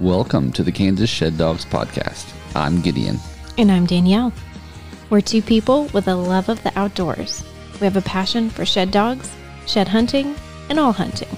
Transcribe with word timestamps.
Welcome 0.00 0.50
to 0.52 0.62
the 0.62 0.72
Kansas 0.72 1.10
Shed 1.10 1.36
Dogs 1.36 1.66
Podcast. 1.66 2.32
I'm 2.56 2.80
Gideon. 2.80 3.18
And 3.58 3.70
I'm 3.70 3.84
Danielle. 3.84 4.32
We're 5.10 5.20
two 5.20 5.42
people 5.42 5.88
with 5.88 6.08
a 6.08 6.14
love 6.14 6.48
of 6.48 6.62
the 6.62 6.72
outdoors. 6.74 7.44
We 7.74 7.80
have 7.80 7.98
a 7.98 8.00
passion 8.00 8.48
for 8.48 8.64
shed 8.64 8.90
dogs, 8.92 9.30
shed 9.66 9.88
hunting, 9.88 10.34
and 10.70 10.78
all 10.78 10.92
hunting. 10.92 11.28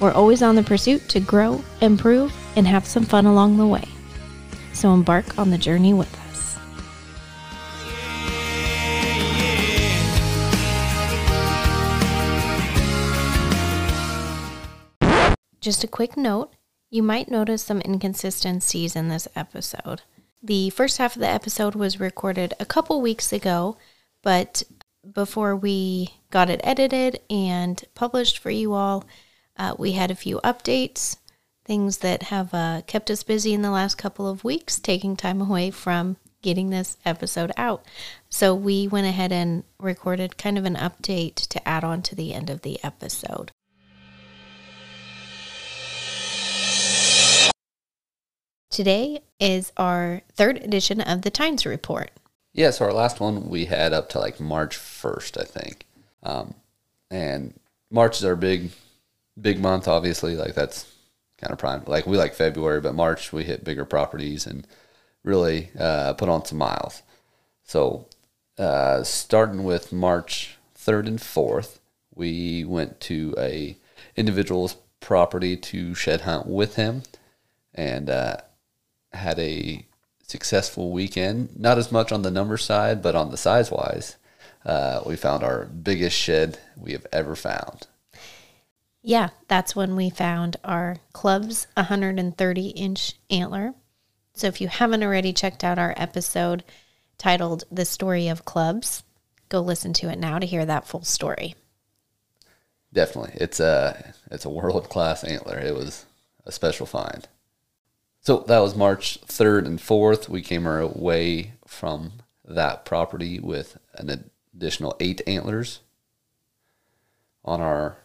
We're 0.00 0.10
always 0.10 0.42
on 0.42 0.56
the 0.56 0.64
pursuit 0.64 1.08
to 1.10 1.20
grow, 1.20 1.62
improve, 1.80 2.34
and 2.56 2.66
have 2.66 2.84
some 2.84 3.04
fun 3.04 3.26
along 3.26 3.58
the 3.58 3.66
way. 3.68 3.84
So 4.72 4.92
embark 4.92 5.38
on 5.38 5.50
the 5.50 5.56
journey 5.56 5.94
with 5.94 6.12
us. 6.18 6.58
Just 15.60 15.84
a 15.84 15.86
quick 15.86 16.16
note 16.16 16.52
you 16.90 17.02
might 17.02 17.30
notice 17.30 17.62
some 17.62 17.82
inconsistencies 17.84 18.96
in 18.96 19.08
this 19.08 19.28
episode. 19.36 20.02
The 20.42 20.70
first 20.70 20.98
half 20.98 21.16
of 21.16 21.20
the 21.20 21.28
episode 21.28 21.74
was 21.74 22.00
recorded 22.00 22.54
a 22.60 22.66
couple 22.66 23.00
weeks 23.00 23.32
ago, 23.32 23.76
but 24.22 24.62
before 25.12 25.56
we 25.56 26.14
got 26.30 26.50
it 26.50 26.60
edited 26.64 27.20
and 27.28 27.82
published 27.94 28.38
for 28.38 28.50
you 28.50 28.72
all, 28.72 29.04
uh, 29.56 29.74
we 29.78 29.92
had 29.92 30.10
a 30.10 30.16
few 30.16 30.40
updates, 30.44 31.16
things 31.64 31.98
that 31.98 32.24
have 32.24 32.54
uh, 32.54 32.82
kept 32.86 33.10
us 33.10 33.22
busy 33.22 33.52
in 33.52 33.62
the 33.62 33.70
last 33.70 33.96
couple 33.96 34.28
of 34.28 34.44
weeks, 34.44 34.78
taking 34.78 35.16
time 35.16 35.40
away 35.40 35.70
from 35.70 36.16
getting 36.40 36.70
this 36.70 36.96
episode 37.04 37.50
out. 37.56 37.84
So 38.30 38.54
we 38.54 38.86
went 38.86 39.06
ahead 39.06 39.32
and 39.32 39.64
recorded 39.78 40.38
kind 40.38 40.56
of 40.56 40.64
an 40.64 40.76
update 40.76 41.34
to 41.48 41.68
add 41.68 41.82
on 41.82 42.02
to 42.02 42.14
the 42.14 42.32
end 42.32 42.48
of 42.48 42.62
the 42.62 42.78
episode. 42.84 43.50
Today 48.70 49.22
is 49.40 49.72
our 49.78 50.20
third 50.34 50.58
edition 50.58 51.00
of 51.00 51.22
the 51.22 51.30
Tines 51.30 51.64
Report. 51.64 52.10
Yeah, 52.52 52.70
so 52.70 52.84
our 52.84 52.92
last 52.92 53.18
one 53.18 53.48
we 53.48 53.64
had 53.64 53.92
up 53.92 54.10
to 54.10 54.18
like 54.18 54.40
March 54.40 54.76
1st, 54.76 55.40
I 55.40 55.44
think. 55.44 55.86
Um, 56.22 56.54
and 57.10 57.58
March 57.90 58.18
is 58.18 58.24
our 58.24 58.36
big, 58.36 58.70
big 59.40 59.58
month, 59.58 59.88
obviously. 59.88 60.36
Like 60.36 60.54
that's 60.54 60.92
kind 61.38 61.52
of 61.52 61.58
prime. 61.58 61.82
Like 61.86 62.06
we 62.06 62.18
like 62.18 62.34
February, 62.34 62.80
but 62.80 62.94
March 62.94 63.32
we 63.32 63.44
hit 63.44 63.64
bigger 63.64 63.86
properties 63.86 64.46
and 64.46 64.66
really 65.24 65.70
uh, 65.78 66.12
put 66.12 66.28
on 66.28 66.44
some 66.44 66.58
miles. 66.58 67.02
So 67.64 68.06
uh, 68.58 69.02
starting 69.02 69.64
with 69.64 69.92
March 69.92 70.58
3rd 70.76 71.06
and 71.06 71.18
4th, 71.18 71.78
we 72.14 72.64
went 72.64 73.00
to 73.00 73.34
a 73.38 73.78
individual's 74.14 74.76
property 75.00 75.56
to 75.56 75.94
shed 75.94 76.22
hunt 76.22 76.46
with 76.46 76.76
him. 76.76 77.02
And 77.74 78.10
uh, 78.10 78.38
had 79.18 79.38
a 79.38 79.86
successful 80.22 80.90
weekend. 80.90 81.58
Not 81.58 81.78
as 81.78 81.92
much 81.92 82.12
on 82.12 82.22
the 82.22 82.30
number 82.30 82.56
side, 82.56 83.02
but 83.02 83.14
on 83.14 83.30
the 83.30 83.36
size 83.36 83.70
wise, 83.70 84.16
uh, 84.64 85.00
we 85.06 85.16
found 85.16 85.42
our 85.42 85.66
biggest 85.66 86.16
shed 86.16 86.58
we 86.76 86.92
have 86.92 87.06
ever 87.12 87.34
found. 87.34 87.86
Yeah, 89.02 89.30
that's 89.46 89.76
when 89.76 89.96
we 89.96 90.10
found 90.10 90.56
our 90.64 90.96
club's 91.12 91.66
130 91.74 92.68
inch 92.68 93.14
antler. 93.30 93.74
So 94.34 94.46
if 94.46 94.60
you 94.60 94.68
haven't 94.68 95.02
already 95.02 95.32
checked 95.32 95.64
out 95.64 95.78
our 95.78 95.94
episode 95.96 96.62
titled 97.16 97.64
The 97.70 97.84
Story 97.84 98.28
of 98.28 98.44
Clubs, 98.44 99.02
go 99.48 99.60
listen 99.60 99.92
to 99.94 100.10
it 100.10 100.18
now 100.18 100.38
to 100.38 100.46
hear 100.46 100.66
that 100.66 100.86
full 100.86 101.04
story. 101.04 101.54
Definitely. 102.92 103.32
It's 103.40 103.60
a 103.60 104.14
it's 104.30 104.44
a 104.44 104.50
world 104.50 104.88
class 104.88 105.24
antler. 105.24 105.58
It 105.58 105.74
was 105.74 106.06
a 106.46 106.52
special 106.52 106.86
find. 106.86 107.28
So 108.20 108.44
that 108.46 108.58
was 108.58 108.76
March 108.76 109.20
3rd 109.22 109.66
and 109.66 109.78
4th. 109.78 110.28
We 110.28 110.42
came 110.42 110.66
away 110.66 111.52
from 111.66 112.12
that 112.44 112.84
property 112.84 113.38
with 113.40 113.78
an 113.94 114.30
additional 114.54 114.96
eight 115.00 115.20
antlers 115.26 115.80
on 117.44 117.60
our 117.60 117.96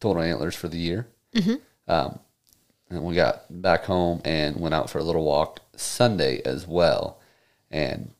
total 0.00 0.22
antlers 0.22 0.54
for 0.54 0.68
the 0.68 0.78
year. 0.78 1.06
Mm-hmm. 1.34 1.54
Um, 1.88 2.18
and 2.90 3.04
we 3.04 3.14
got 3.14 3.44
back 3.48 3.84
home 3.84 4.20
and 4.24 4.56
went 4.56 4.74
out 4.74 4.90
for 4.90 4.98
a 4.98 5.04
little 5.04 5.24
walk 5.24 5.60
Sunday 5.76 6.42
as 6.44 6.66
well. 6.66 7.18
And 7.70 8.10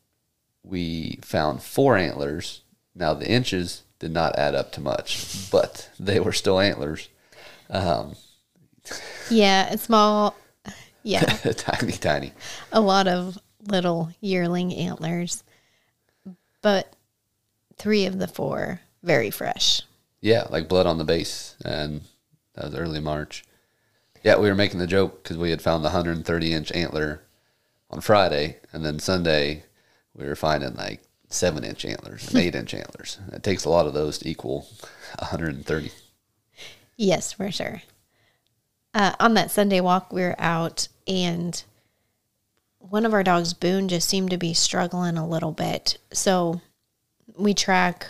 we 0.63 1.19
found 1.21 1.61
four 1.61 1.97
antlers. 1.97 2.61
Now, 2.95 3.13
the 3.13 3.29
inches 3.29 3.83
did 3.99 4.11
not 4.11 4.37
add 4.37 4.55
up 4.55 4.71
to 4.73 4.81
much, 4.81 5.49
but 5.51 5.89
they 5.99 6.19
were 6.19 6.33
still 6.33 6.59
antlers. 6.59 7.09
Um, 7.69 8.15
yeah, 9.29 9.71
a 9.71 9.77
small 9.77 10.35
yeah. 11.03 11.21
tiny, 11.57 11.91
tiny. 11.91 12.31
A 12.71 12.81
lot 12.81 13.07
of 13.07 13.37
little 13.67 14.09
yearling 14.21 14.73
antlers, 14.73 15.43
but 16.61 16.95
three 17.77 18.05
of 18.05 18.19
the 18.19 18.27
four 18.27 18.81
very 19.03 19.29
fresh. 19.29 19.81
Yeah, 20.21 20.47
like 20.49 20.69
blood 20.69 20.87
on 20.87 20.97
the 20.97 21.03
base. 21.03 21.55
And 21.63 22.01
that 22.55 22.65
was 22.65 22.75
early 22.75 23.01
March. 23.01 23.43
Yeah, 24.23 24.37
we 24.37 24.47
were 24.47 24.55
making 24.55 24.79
the 24.79 24.87
joke 24.87 25.21
because 25.21 25.37
we 25.37 25.49
had 25.49 25.61
found 25.61 25.83
the 25.83 25.89
130 25.89 26.53
inch 26.53 26.71
antler 26.71 27.23
on 27.89 27.99
Friday. 27.99 28.57
And 28.71 28.85
then 28.85 28.99
Sunday, 28.99 29.63
we 30.15 30.25
were 30.25 30.37
finding 30.37 30.75
like 30.75 31.01
seven 31.27 31.65
inch 31.65 31.83
antlers 31.83 32.29
and 32.29 32.37
eight 32.41 32.55
inch 32.55 32.73
antlers. 32.73 33.19
It 33.33 33.43
takes 33.43 33.65
a 33.65 33.69
lot 33.69 33.85
of 33.85 33.93
those 33.93 34.17
to 34.19 34.29
equal 34.29 34.67
130. 35.19 35.91
Yes, 36.95 37.33
for 37.33 37.51
sure 37.51 37.81
uh, 38.93 39.13
on 39.19 39.33
that 39.33 39.51
Sunday 39.51 39.81
walk, 39.81 40.13
we 40.13 40.21
were 40.21 40.35
out 40.37 40.87
and 41.07 41.63
one 42.79 43.05
of 43.05 43.13
our 43.13 43.23
dogs, 43.23 43.53
Boone, 43.53 43.87
just 43.87 44.09
seemed 44.09 44.31
to 44.31 44.37
be 44.37 44.53
struggling 44.53 45.17
a 45.17 45.27
little 45.27 45.51
bit. 45.51 45.97
So 46.11 46.61
we 47.37 47.53
track 47.53 48.07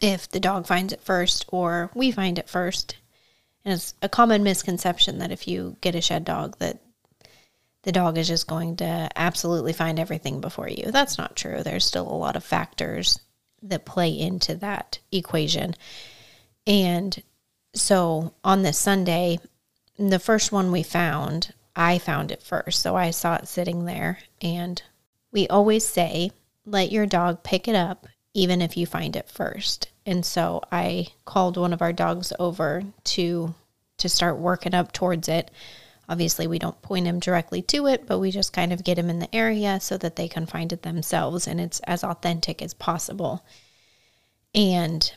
if 0.00 0.28
the 0.28 0.40
dog 0.40 0.66
finds 0.66 0.92
it 0.92 1.00
first 1.00 1.44
or 1.48 1.90
we 1.94 2.10
find 2.10 2.38
it 2.38 2.48
first. 2.48 2.96
And 3.64 3.74
it's 3.74 3.94
a 4.02 4.08
common 4.08 4.42
misconception 4.42 5.18
that 5.18 5.30
if 5.30 5.46
you 5.46 5.76
get 5.80 5.94
a 5.94 6.00
shed 6.00 6.24
dog 6.24 6.58
that 6.58 6.78
the 7.82 7.92
dog 7.92 8.16
is 8.18 8.28
just 8.28 8.46
going 8.46 8.76
to 8.76 9.08
absolutely 9.14 9.72
find 9.72 9.98
everything 9.98 10.40
before 10.40 10.68
you. 10.68 10.90
That's 10.90 11.18
not 11.18 11.36
true. 11.36 11.62
There's 11.62 11.84
still 11.84 12.10
a 12.10 12.16
lot 12.16 12.36
of 12.36 12.44
factors 12.44 13.20
that 13.62 13.84
play 13.84 14.18
into 14.18 14.54
that 14.56 14.98
equation. 15.12 15.74
And 16.66 17.22
so 17.74 18.34
on 18.42 18.62
this 18.62 18.78
Sunday, 18.78 19.38
the 19.98 20.18
first 20.18 20.52
one 20.52 20.72
we 20.72 20.82
found, 20.82 21.52
I 21.76 21.98
found 21.98 22.30
it 22.30 22.42
first. 22.42 22.80
So 22.80 22.96
I 22.96 23.10
saw 23.10 23.36
it 23.36 23.48
sitting 23.48 23.84
there. 23.84 24.18
And 24.40 24.82
we 25.32 25.48
always 25.48 25.86
say, 25.86 26.30
let 26.66 26.92
your 26.92 27.06
dog 27.06 27.42
pick 27.42 27.68
it 27.68 27.74
up, 27.74 28.06
even 28.32 28.62
if 28.62 28.76
you 28.76 28.86
find 28.86 29.16
it 29.16 29.28
first. 29.28 29.88
And 30.06 30.24
so 30.24 30.62
I 30.70 31.08
called 31.24 31.56
one 31.56 31.72
of 31.72 31.82
our 31.82 31.92
dogs 31.92 32.32
over 32.38 32.82
to 33.04 33.54
to 33.96 34.08
start 34.08 34.38
working 34.38 34.74
up 34.74 34.92
towards 34.92 35.28
it. 35.28 35.50
Obviously, 36.08 36.46
we 36.46 36.58
don't 36.58 36.82
point 36.82 37.06
him 37.06 37.20
directly 37.20 37.62
to 37.62 37.86
it, 37.86 38.06
but 38.06 38.18
we 38.18 38.30
just 38.30 38.52
kind 38.52 38.72
of 38.72 38.84
get 38.84 38.98
him 38.98 39.08
in 39.08 39.20
the 39.20 39.34
area 39.34 39.78
so 39.80 39.96
that 39.96 40.16
they 40.16 40.28
can 40.28 40.46
find 40.46 40.72
it 40.72 40.82
themselves 40.82 41.46
and 41.46 41.60
it's 41.60 41.80
as 41.80 42.02
authentic 42.04 42.60
as 42.60 42.74
possible. 42.74 43.44
And 44.54 45.10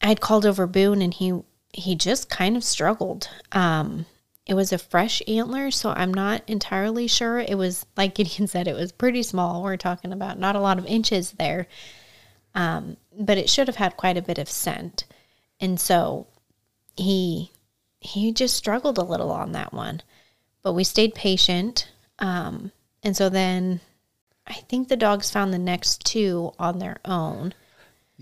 I'd 0.00 0.20
called 0.20 0.44
over 0.44 0.66
Boone 0.66 1.02
and 1.02 1.14
he 1.14 1.40
he 1.72 1.94
just 1.94 2.28
kind 2.28 2.56
of 2.56 2.64
struggled. 2.64 3.28
Um, 3.52 4.06
it 4.46 4.54
was 4.54 4.72
a 4.72 4.78
fresh 4.78 5.22
antler, 5.28 5.70
so 5.70 5.90
I'm 5.90 6.12
not 6.12 6.42
entirely 6.46 7.06
sure. 7.06 7.38
It 7.38 7.56
was, 7.56 7.86
like 7.96 8.14
Gideon 8.14 8.46
said, 8.48 8.68
it 8.68 8.74
was 8.74 8.92
pretty 8.92 9.22
small. 9.22 9.62
We're 9.62 9.76
talking 9.76 10.12
about 10.12 10.38
not 10.38 10.56
a 10.56 10.60
lot 10.60 10.78
of 10.78 10.86
inches 10.86 11.32
there, 11.32 11.68
um, 12.54 12.96
but 13.18 13.38
it 13.38 13.48
should 13.48 13.68
have 13.68 13.76
had 13.76 13.96
quite 13.96 14.16
a 14.16 14.22
bit 14.22 14.38
of 14.38 14.48
scent. 14.48 15.04
And 15.60 15.78
so 15.78 16.26
he 16.96 17.50
he 18.00 18.32
just 18.32 18.56
struggled 18.56 18.98
a 18.98 19.04
little 19.04 19.30
on 19.30 19.52
that 19.52 19.72
one, 19.72 20.02
but 20.62 20.72
we 20.72 20.82
stayed 20.82 21.14
patient. 21.14 21.88
Um, 22.18 22.72
and 23.04 23.16
so 23.16 23.28
then 23.28 23.80
I 24.46 24.54
think 24.54 24.88
the 24.88 24.96
dogs 24.96 25.30
found 25.30 25.52
the 25.54 25.58
next 25.58 26.04
two 26.04 26.52
on 26.58 26.78
their 26.78 26.98
own. 27.04 27.54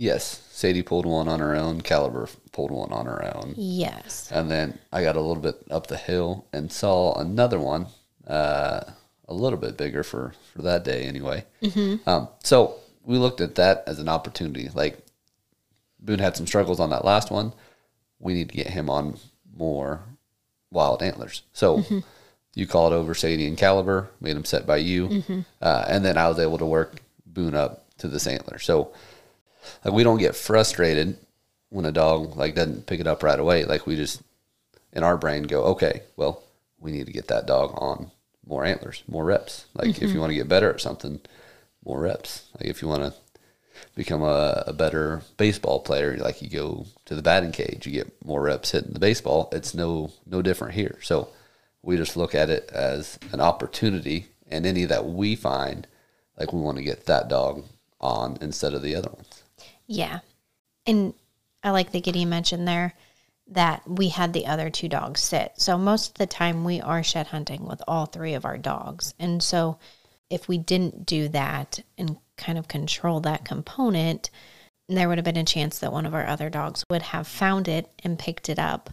Yes, 0.01 0.49
Sadie 0.51 0.83
pulled 0.83 1.05
one 1.05 1.29
on 1.29 1.41
her 1.41 1.55
own. 1.55 1.83
Caliber 1.83 2.27
pulled 2.53 2.71
one 2.71 2.91
on 2.91 3.05
her 3.05 3.23
own. 3.37 3.53
Yes. 3.59 4.33
And 4.33 4.51
then 4.51 4.79
I 4.91 5.03
got 5.03 5.15
a 5.15 5.21
little 5.21 5.43
bit 5.43 5.63
up 5.71 5.89
the 5.89 5.99
hill 5.99 6.47
and 6.55 6.73
saw 6.73 7.13
another 7.21 7.61
one, 7.61 7.87
uh, 8.27 8.81
a 9.29 9.35
little 9.35 9.59
bit 9.59 9.77
bigger 9.77 10.03
for 10.03 10.33
for 10.55 10.63
that 10.63 10.85
day 10.85 11.03
anyway. 11.03 11.45
Mm-hmm. 11.61 12.09
Um, 12.09 12.29
so 12.43 12.77
we 13.05 13.19
looked 13.19 13.43
at 13.43 13.57
that 13.57 13.85
as 13.87 13.99
an 13.99 14.09
opportunity. 14.09 14.71
Like 14.73 15.05
Boone 15.99 16.19
had 16.19 16.35
some 16.35 16.47
struggles 16.47 16.81
on 16.81 16.89
that 16.89 17.05
last 17.05 17.31
one. 17.31 17.53
We 18.21 18.33
need 18.33 18.49
to 18.49 18.57
get 18.57 18.69
him 18.69 18.89
on 18.89 19.19
more 19.55 20.01
wild 20.71 21.03
antlers. 21.03 21.43
So. 21.53 21.81
Mm-hmm. 21.81 21.99
You 22.57 22.67
called 22.67 22.93
over 22.93 23.15
Sadie 23.15 23.47
and 23.47 23.57
Caliber, 23.57 24.11
made 24.21 24.35
them 24.35 24.45
set 24.45 24.67
by 24.67 24.79
you, 24.79 25.09
mm-hmm. 25.09 25.41
uh, 25.63 25.85
and 25.87 26.05
then 26.05 26.19
I 26.19 26.29
was 26.29 26.41
able 26.41 26.59
to 26.59 26.67
work 26.67 27.01
Boone 27.25 27.55
up 27.55 27.87
to 27.99 28.09
this 28.09 28.27
antler. 28.27 28.59
So 28.59 28.93
like 29.85 29.95
we 29.95 30.05
don't 30.05 30.19
get 30.19 30.37
frustrated 30.37 31.17
when 31.71 31.85
a 31.85 31.93
dog 31.93 32.37
like 32.37 32.55
doesn't 32.55 32.87
pick 32.87 33.01
it 33.01 33.07
up 33.07 33.23
right 33.23 33.39
away. 33.39 33.65
Like 33.65 33.87
we 33.87 33.97
just 33.97 34.23
in 34.93 35.03
our 35.03 35.17
brain 35.17 35.45
go, 35.45 35.65
okay, 35.65 36.03
well, 36.17 36.43
we 36.79 36.93
need 36.93 37.07
to 37.07 37.13
get 37.13 37.29
that 37.29 37.47
dog 37.47 37.73
on 37.77 38.11
more 38.47 38.65
antlers, 38.65 39.03
more 39.07 39.25
reps. 39.25 39.67
Like 39.75 39.91
if 39.91 40.03
you 40.03 40.09
mm-hmm. 40.09 40.21
want 40.21 40.31
to 40.31 40.37
get 40.37 40.49
better 40.49 40.73
at 40.73 40.81
something, 40.81 41.21
more 41.85 42.01
reps. 42.01 42.49
Like 42.59 42.69
if 42.69 42.83
you 42.83 42.89
want 42.89 43.03
to 43.03 43.15
become 43.95 44.23
a, 44.23 44.65
a 44.67 44.73
better 44.73 45.23
baseball 45.37 45.81
player, 45.81 46.17
like 46.17 46.43
you 46.43 46.49
go 46.49 46.87
to 47.07 47.15
the 47.15 47.23
batting 47.23 47.53
cage, 47.53 47.87
you 47.87 47.93
get 47.93 48.25
more 48.25 48.43
reps 48.43 48.73
hitting 48.73 48.93
the 48.93 48.99
baseball. 48.99 49.49
It's 49.53 49.75
no 49.75 50.13
no 50.27 50.43
different 50.43 50.75
here. 50.75 50.99
So 51.03 51.29
we 51.83 51.97
just 51.97 52.17
look 52.17 52.35
at 52.35 52.51
it 52.51 52.71
as 52.73 53.19
an 53.33 53.41
opportunity, 53.41 54.27
and 54.51 54.67
any 54.67 54.85
that 54.85 55.07
we 55.07 55.35
find, 55.37 55.87
like 56.39 56.53
we 56.53 56.61
want 56.61 56.77
to 56.77 56.85
get 56.85 57.07
that 57.07 57.29
dog 57.29 57.65
on 58.01 58.39
instead 58.41 58.75
of 58.75 58.83
the 58.83 58.95
other 58.95 59.11
ones. 59.11 59.40
Yeah. 59.91 60.21
And 60.87 61.15
I 61.65 61.71
like 61.71 61.91
that 61.91 62.05
Gideon 62.05 62.29
mentioned 62.29 62.67
there 62.67 62.95
that 63.49 63.83
we 63.89 64.09
had 64.09 64.33
the 64.33 64.47
other 64.47 64.71
two 64.71 64.89
dogs 64.89 65.21
sit. 65.21 65.53
So 65.57 65.77
most 65.77 66.11
of 66.11 66.15
the 66.15 66.27
time 66.27 66.63
we 66.63 66.81
are 66.81 67.03
shed 67.03 67.27
hunting 67.27 67.67
with 67.67 67.83
all 67.89 68.07
three 68.07 68.35
of 68.35 68.45
our 68.45 68.57
dogs. 68.57 69.15
And 69.19 69.43
so 69.43 69.79
if 70.31 70.47
we 70.47 70.59
didn't 70.59 71.07
do 71.07 71.27
that 71.31 71.81
and 71.99 72.17
kind 72.37 72.57
of 72.57 72.69
control 72.69 73.19
that 73.21 73.45
component, 73.45 74.31
there 74.89 75.09
would 75.09 75.19
have 75.19 75.25
been 75.25 75.37
a 75.37 75.45
chance 75.45 75.81
that 75.81 75.93
one 75.93 76.07
of 76.07 76.15
our 76.15 76.25
other 76.25 76.51
dogs 76.51 76.85
would 76.89 77.03
have 77.03 77.27
found 77.27 77.67
it 77.67 77.91
and 78.05 78.17
picked 78.17 78.49
it 78.49 78.61
up. 78.61 78.91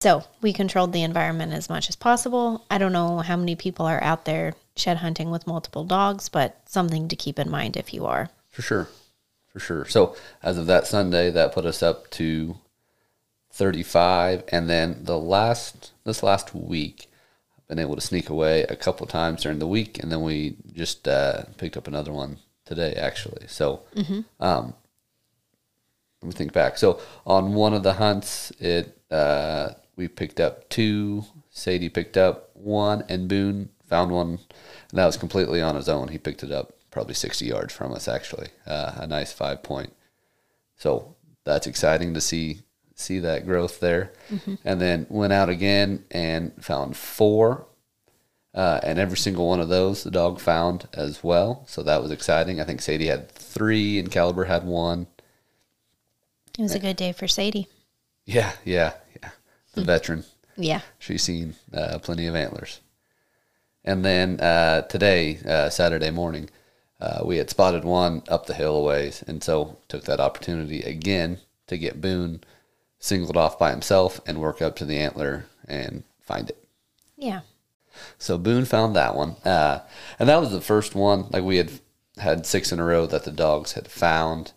So 0.00 0.24
we 0.42 0.52
controlled 0.52 0.92
the 0.92 1.04
environment 1.04 1.52
as 1.52 1.68
much 1.68 1.88
as 1.88 1.94
possible. 1.94 2.66
I 2.68 2.78
don't 2.78 2.92
know 2.92 3.20
how 3.20 3.36
many 3.36 3.54
people 3.54 3.86
are 3.86 4.02
out 4.02 4.24
there 4.24 4.54
shed 4.76 4.96
hunting 4.96 5.30
with 5.30 5.46
multiple 5.46 5.84
dogs, 5.84 6.28
but 6.28 6.60
something 6.66 7.06
to 7.06 7.14
keep 7.14 7.38
in 7.38 7.48
mind 7.48 7.76
if 7.76 7.94
you 7.94 8.06
are. 8.06 8.30
For 8.50 8.62
sure. 8.62 8.88
For 9.54 9.60
sure. 9.60 9.84
So 9.86 10.16
as 10.42 10.58
of 10.58 10.66
that 10.66 10.86
Sunday, 10.86 11.30
that 11.30 11.54
put 11.54 11.64
us 11.64 11.82
up 11.82 12.10
to 12.10 12.56
35. 13.52 14.42
And 14.48 14.68
then 14.68 15.04
the 15.04 15.18
last, 15.18 15.92
this 16.04 16.22
last 16.24 16.54
week, 16.54 17.08
I've 17.56 17.68
been 17.68 17.78
able 17.78 17.94
to 17.94 18.00
sneak 18.00 18.28
away 18.28 18.64
a 18.64 18.74
couple 18.74 19.06
times 19.06 19.42
during 19.44 19.60
the 19.60 19.66
week. 19.68 20.02
And 20.02 20.10
then 20.10 20.22
we 20.22 20.56
just 20.74 21.06
uh, 21.06 21.44
picked 21.56 21.76
up 21.76 21.86
another 21.86 22.12
one 22.12 22.38
today, 22.64 22.94
actually. 22.94 23.46
So, 23.46 23.82
um, 24.40 24.74
let 26.20 26.28
me 26.28 26.32
think 26.32 26.52
back. 26.52 26.76
So 26.76 27.00
on 27.24 27.54
one 27.54 27.74
of 27.74 27.84
the 27.84 27.92
hunts, 27.94 28.50
it, 28.58 28.98
uh, 29.10 29.70
we 29.94 30.08
picked 30.08 30.40
up 30.40 30.68
two. 30.68 31.24
Sadie 31.50 31.90
picked 31.90 32.16
up 32.16 32.50
one, 32.54 33.04
and 33.08 33.28
Boone 33.28 33.68
found 33.86 34.10
one, 34.10 34.40
and 34.90 34.98
that 34.98 35.06
was 35.06 35.16
completely 35.16 35.62
on 35.62 35.76
his 35.76 35.88
own. 35.88 36.08
He 36.08 36.18
picked 36.18 36.42
it 36.42 36.50
up 36.50 36.72
probably 36.94 37.12
60 37.12 37.44
yards 37.44 37.74
from 37.74 37.92
us, 37.92 38.08
actually. 38.08 38.48
Uh, 38.66 38.92
a 38.96 39.06
nice 39.06 39.32
five 39.32 39.62
point. 39.62 39.92
So 40.76 41.16
that's 41.44 41.66
exciting 41.66 42.14
to 42.14 42.20
see 42.20 42.62
see 42.94 43.18
that 43.18 43.44
growth 43.44 43.80
there. 43.80 44.12
And 44.64 44.80
then 44.80 45.06
went 45.10 45.32
out 45.32 45.48
again 45.48 46.04
and 46.12 46.52
found 46.64 46.96
four, 46.96 47.66
uh, 48.54 48.78
and 48.84 49.00
every 49.00 49.16
single 49.18 49.48
one 49.48 49.60
of 49.60 49.68
those 49.68 50.04
the 50.04 50.10
dog 50.12 50.40
found 50.40 50.88
as 50.94 51.22
well. 51.22 51.64
So 51.66 51.82
that 51.82 52.00
was 52.00 52.12
exciting. 52.12 52.60
I 52.60 52.64
think 52.64 52.80
Sadie 52.80 53.08
had 53.08 53.28
three, 53.30 53.98
and 53.98 54.10
Caliber 54.10 54.44
had 54.44 54.64
one. 54.64 55.08
It 56.56 56.62
was 56.62 56.74
a 56.74 56.78
good 56.78 56.96
day 56.96 57.12
for 57.12 57.26
Sadie. 57.26 57.66
Yeah, 58.24 58.52
yeah, 58.64 58.92
yeah. 59.20 59.30
The 59.74 59.82
veteran. 59.82 60.24
Yeah. 60.56 60.82
She's 61.00 61.24
seen 61.24 61.56
uh, 61.72 61.98
plenty 61.98 62.26
of 62.28 62.36
antlers. 62.36 62.80
And 63.84 64.04
then 64.04 64.40
uh, 64.40 64.82
today, 64.82 65.38
uh, 65.46 65.68
Saturday 65.68 66.10
morning, 66.10 66.48
uh, 67.00 67.22
we 67.24 67.36
had 67.36 67.50
spotted 67.50 67.84
one 67.84 68.22
up 68.28 68.46
the 68.46 68.54
hill 68.54 68.76
a 68.76 68.82
ways, 68.82 69.22
and 69.26 69.42
so 69.42 69.76
took 69.88 70.04
that 70.04 70.20
opportunity 70.20 70.82
again 70.82 71.38
to 71.66 71.78
get 71.78 72.00
Boone 72.00 72.42
singled 72.98 73.36
off 73.36 73.58
by 73.58 73.70
himself 73.70 74.20
and 74.26 74.40
work 74.40 74.62
up 74.62 74.76
to 74.76 74.84
the 74.84 74.98
antler 74.98 75.46
and 75.68 76.04
find 76.20 76.48
it. 76.50 76.64
Yeah. 77.16 77.40
So 78.18 78.38
Boone 78.38 78.64
found 78.64 78.96
that 78.96 79.14
one, 79.14 79.36
uh, 79.44 79.80
and 80.18 80.28
that 80.28 80.40
was 80.40 80.50
the 80.50 80.60
first 80.60 80.94
one. 80.94 81.26
Like 81.30 81.44
we 81.44 81.58
had 81.58 81.70
had 82.18 82.46
six 82.46 82.72
in 82.72 82.80
a 82.80 82.84
row 82.84 83.06
that 83.06 83.24
the 83.24 83.30
dogs 83.30 83.72
had 83.72 83.88
found 83.88 84.52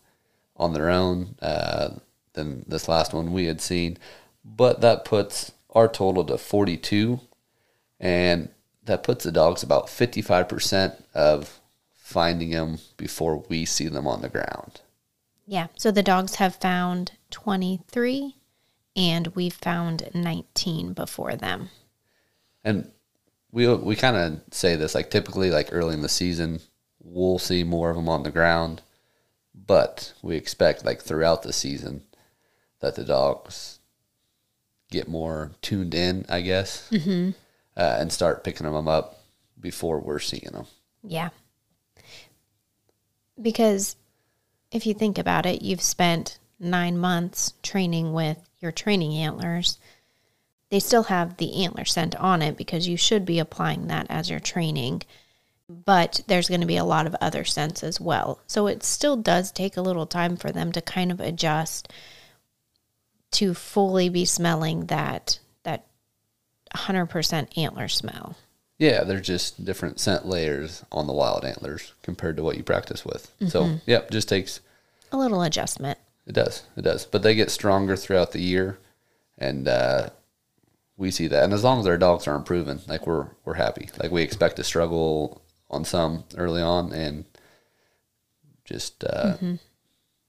on 0.56 0.74
their 0.74 0.90
own. 0.90 1.36
Uh, 1.42 1.90
then 2.34 2.64
this 2.68 2.88
last 2.88 3.14
one 3.14 3.34
we 3.34 3.46
had 3.46 3.62
seen, 3.62 3.98
but 4.44 4.82
that 4.82 5.06
puts 5.06 5.52
our 5.72 5.88
total 5.88 6.24
to 6.26 6.38
forty-two, 6.38 7.20
and 8.00 8.50
that 8.86 9.04
puts 9.04 9.24
the 9.24 9.32
dogs 9.32 9.62
about 9.62 9.90
fifty-five 9.90 10.48
percent 10.48 10.96
of 11.14 11.60
finding 12.08 12.52
them 12.52 12.80
before 12.96 13.44
we 13.50 13.66
see 13.66 13.90
them 13.90 14.08
on 14.08 14.22
the 14.22 14.30
ground. 14.30 14.80
Yeah. 15.46 15.68
So 15.76 15.92
the 15.92 16.02
dogs 16.02 16.36
have 16.36 16.56
found 16.56 17.12
23 17.32 18.34
and 18.96 19.28
we've 19.36 19.54
found 19.54 20.10
19 20.14 20.94
before 20.94 21.36
them. 21.36 21.70
and 22.64 22.90
we 23.52 23.68
we 23.76 23.96
kind 23.96 24.16
of 24.16 24.42
say 24.52 24.76
this 24.78 24.96
like 24.96 25.10
typically 25.10 25.52
like 25.52 25.70
early 25.72 25.94
in 25.94 26.02
the 26.02 26.10
season 26.10 26.60
we'll 27.02 27.40
see 27.40 27.64
more 27.64 27.90
of 27.90 27.96
them 27.96 28.10
on 28.10 28.24
the 28.24 28.32
ground 28.32 28.82
but 29.54 30.14
we 30.22 30.36
expect 30.36 30.86
like 30.86 31.02
throughout 31.02 31.44
the 31.44 31.54
season 31.54 32.04
that 32.82 32.96
the 32.96 33.06
dogs 33.06 33.80
get 34.92 35.08
more 35.08 35.52
tuned 35.62 35.94
in 35.94 36.26
i 36.30 36.42
guess 36.42 36.90
mm-hmm. 36.92 37.30
uh, 37.78 37.98
and 38.00 38.12
start 38.12 38.44
picking 38.44 38.70
them 38.70 38.88
up 38.88 39.22
before 39.60 40.00
we're 40.00 40.20
seeing 40.20 40.50
them 40.52 40.66
Yeah. 41.04 41.30
Because 43.42 43.96
if 44.72 44.86
you 44.86 44.94
think 44.94 45.18
about 45.18 45.46
it, 45.46 45.62
you've 45.62 45.82
spent 45.82 46.40
nine 46.60 46.98
months 46.98 47.54
training 47.62 48.14
with 48.14 48.38
your 48.60 48.72
training 48.72 49.14
antlers. 49.14 49.80
They 50.70 50.80
still 50.80 51.04
have 51.04 51.38
the 51.38 51.64
antler 51.64 51.86
scent 51.86 52.16
on 52.16 52.42
it 52.42 52.58
because 52.58 52.88
you 52.88 52.98
should 52.98 53.26
be 53.26 53.40
applying 53.40 53.88
that 53.88 54.08
as 54.10 54.30
you're 54.30 54.40
training. 54.40 55.04
But 55.70 56.22
there's 56.28 56.50
going 56.50 56.62
to 56.62 56.68
be 56.68 56.78
a 56.78 56.86
lot 56.86 57.08
of 57.08 57.16
other 57.22 57.44
scents 57.44 57.84
as 57.84 58.00
well. 58.00 58.40
So 58.48 58.68
it 58.68 58.84
still 58.84 59.18
does 59.18 59.52
take 59.52 59.78
a 59.78 59.82
little 59.82 60.06
time 60.06 60.38
for 60.38 60.52
them 60.52 60.72
to 60.72 60.82
kind 60.82 61.12
of 61.12 61.20
adjust 61.20 61.92
to 63.32 63.54
fully 63.54 64.10
be 64.10 64.26
smelling 64.26 64.86
that 64.86 65.40
that 65.64 65.86
100% 66.76 67.58
antler 67.58 67.88
smell. 67.88 68.38
Yeah 68.78 69.04
they're 69.04 69.20
just 69.20 69.64
different 69.66 70.00
scent 70.00 70.26
layers 70.26 70.84
on 70.92 71.08
the 71.08 71.14
wild 71.14 71.44
antlers 71.46 71.94
compared 72.04 72.38
to 72.38 72.44
what 72.44 72.58
you 72.58 72.64
practice 72.64 73.04
with 73.06 73.32
so 73.48 73.80
yep 73.86 74.10
just 74.12 74.30
takes 74.30 74.60
A 75.12 75.18
little 75.18 75.42
adjustment. 75.42 75.98
It 76.26 76.34
does. 76.34 76.64
It 76.76 76.82
does. 76.82 77.06
But 77.06 77.24
they 77.24 77.34
get 77.36 77.50
stronger 77.50 77.96
throughout 77.96 78.34
the 78.34 78.42
year, 78.42 78.78
and 79.38 79.66
uh, 79.66 80.10
we 80.98 81.10
see 81.12 81.28
that. 81.28 81.44
And 81.46 81.54
as 81.54 81.64
long 81.64 81.80
as 81.80 81.88
our 81.88 81.98
dogs 81.98 82.28
are 82.28 82.36
improving, 82.36 82.82
like 82.88 83.08
we're 83.08 83.28
we're 83.46 83.54
happy. 83.54 83.88
Like 83.98 84.12
we 84.12 84.22
expect 84.24 84.58
to 84.58 84.64
struggle 84.66 85.42
on 85.70 85.86
some 85.86 86.26
early 86.36 86.62
on, 86.62 86.92
and 86.92 87.24
just 88.66 89.06
uh, 89.06 89.38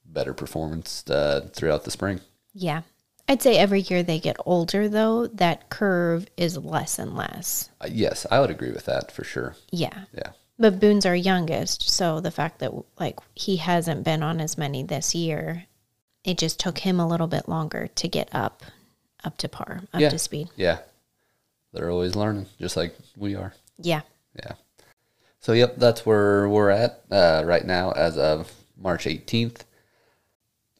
better 0.05 0.33
performance 0.33 1.03
uh, 1.09 1.49
throughout 1.53 1.83
the 1.83 1.91
spring. 1.91 2.21
Yeah. 2.53 2.83
I'd 3.29 3.43
say 3.43 3.57
every 3.57 3.81
year 3.81 4.01
they 4.01 4.19
get 4.19 4.37
older, 4.45 4.89
though, 4.89 5.27
that 5.27 5.69
curve 5.69 6.27
is 6.35 6.57
less 6.57 6.97
and 6.97 7.15
less. 7.15 7.69
Uh, 7.79 7.87
yes, 7.91 8.25
I 8.31 8.39
would 8.39 8.49
agree 8.49 8.71
with 8.71 8.85
that 8.85 9.11
for 9.11 9.23
sure. 9.23 9.55
Yeah. 9.71 10.05
Yeah. 10.13 10.31
But 10.57 10.79
Boone's 10.79 11.05
our 11.05 11.15
youngest. 11.15 11.89
So 11.89 12.19
the 12.19 12.31
fact 12.31 12.57
that, 12.59 12.71
like, 12.99 13.19
he 13.35 13.57
hasn't 13.57 14.03
been 14.03 14.23
on 14.23 14.41
as 14.41 14.57
many 14.57 14.81
this 14.81 15.13
year, 15.13 15.65
it 16.25 16.39
just 16.39 16.59
took 16.59 16.79
him 16.79 16.99
a 16.99 17.07
little 17.07 17.27
bit 17.27 17.47
longer 17.47 17.87
to 17.95 18.07
get 18.07 18.29
up, 18.33 18.63
up 19.23 19.37
to 19.37 19.47
par, 19.47 19.81
up 19.93 20.01
Yeah. 20.01 20.09
to 20.09 20.17
speed. 20.19 20.49
Yeah, 20.55 20.79
they're 21.71 21.91
always 21.91 22.15
learning, 22.15 22.47
just 22.59 22.75
like 22.75 22.97
we 23.15 23.35
are. 23.35 23.53
Yeah. 23.77 24.01
Yeah. 24.35 24.53
So, 25.39 25.53
yep, 25.53 25.75
that's 25.77 26.03
where 26.05 26.49
we're 26.49 26.71
at 26.71 27.03
uh, 27.11 27.43
right 27.45 27.63
now 27.65 27.91
as 27.91 28.17
of 28.17 28.51
March 28.75 29.05
18th. 29.05 29.61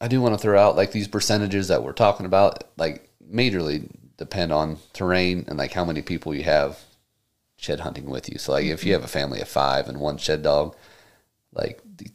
I 0.00 0.08
do 0.08 0.20
want 0.20 0.34
to 0.34 0.38
throw 0.38 0.58
out 0.58 0.76
like 0.76 0.92
these 0.92 1.08
percentages 1.08 1.68
that 1.68 1.82
we're 1.82 1.92
talking 1.92 2.26
about, 2.26 2.64
like 2.76 3.10
majorly 3.30 3.88
depend 4.16 4.52
on 4.52 4.78
terrain 4.92 5.44
and 5.48 5.58
like 5.58 5.72
how 5.72 5.84
many 5.84 6.02
people 6.02 6.34
you 6.34 6.44
have 6.44 6.78
shed 7.56 7.80
hunting 7.80 8.08
with 8.08 8.28
you. 8.28 8.38
So, 8.38 8.52
like 8.52 8.64
if 8.64 8.84
you 8.84 8.92
have 8.94 9.04
a 9.04 9.08
family 9.08 9.40
of 9.40 9.48
five 9.48 9.88
and 9.88 10.00
one 10.00 10.18
shed 10.18 10.42
dog, 10.42 10.76
like 11.52 11.80
the, 11.96 12.08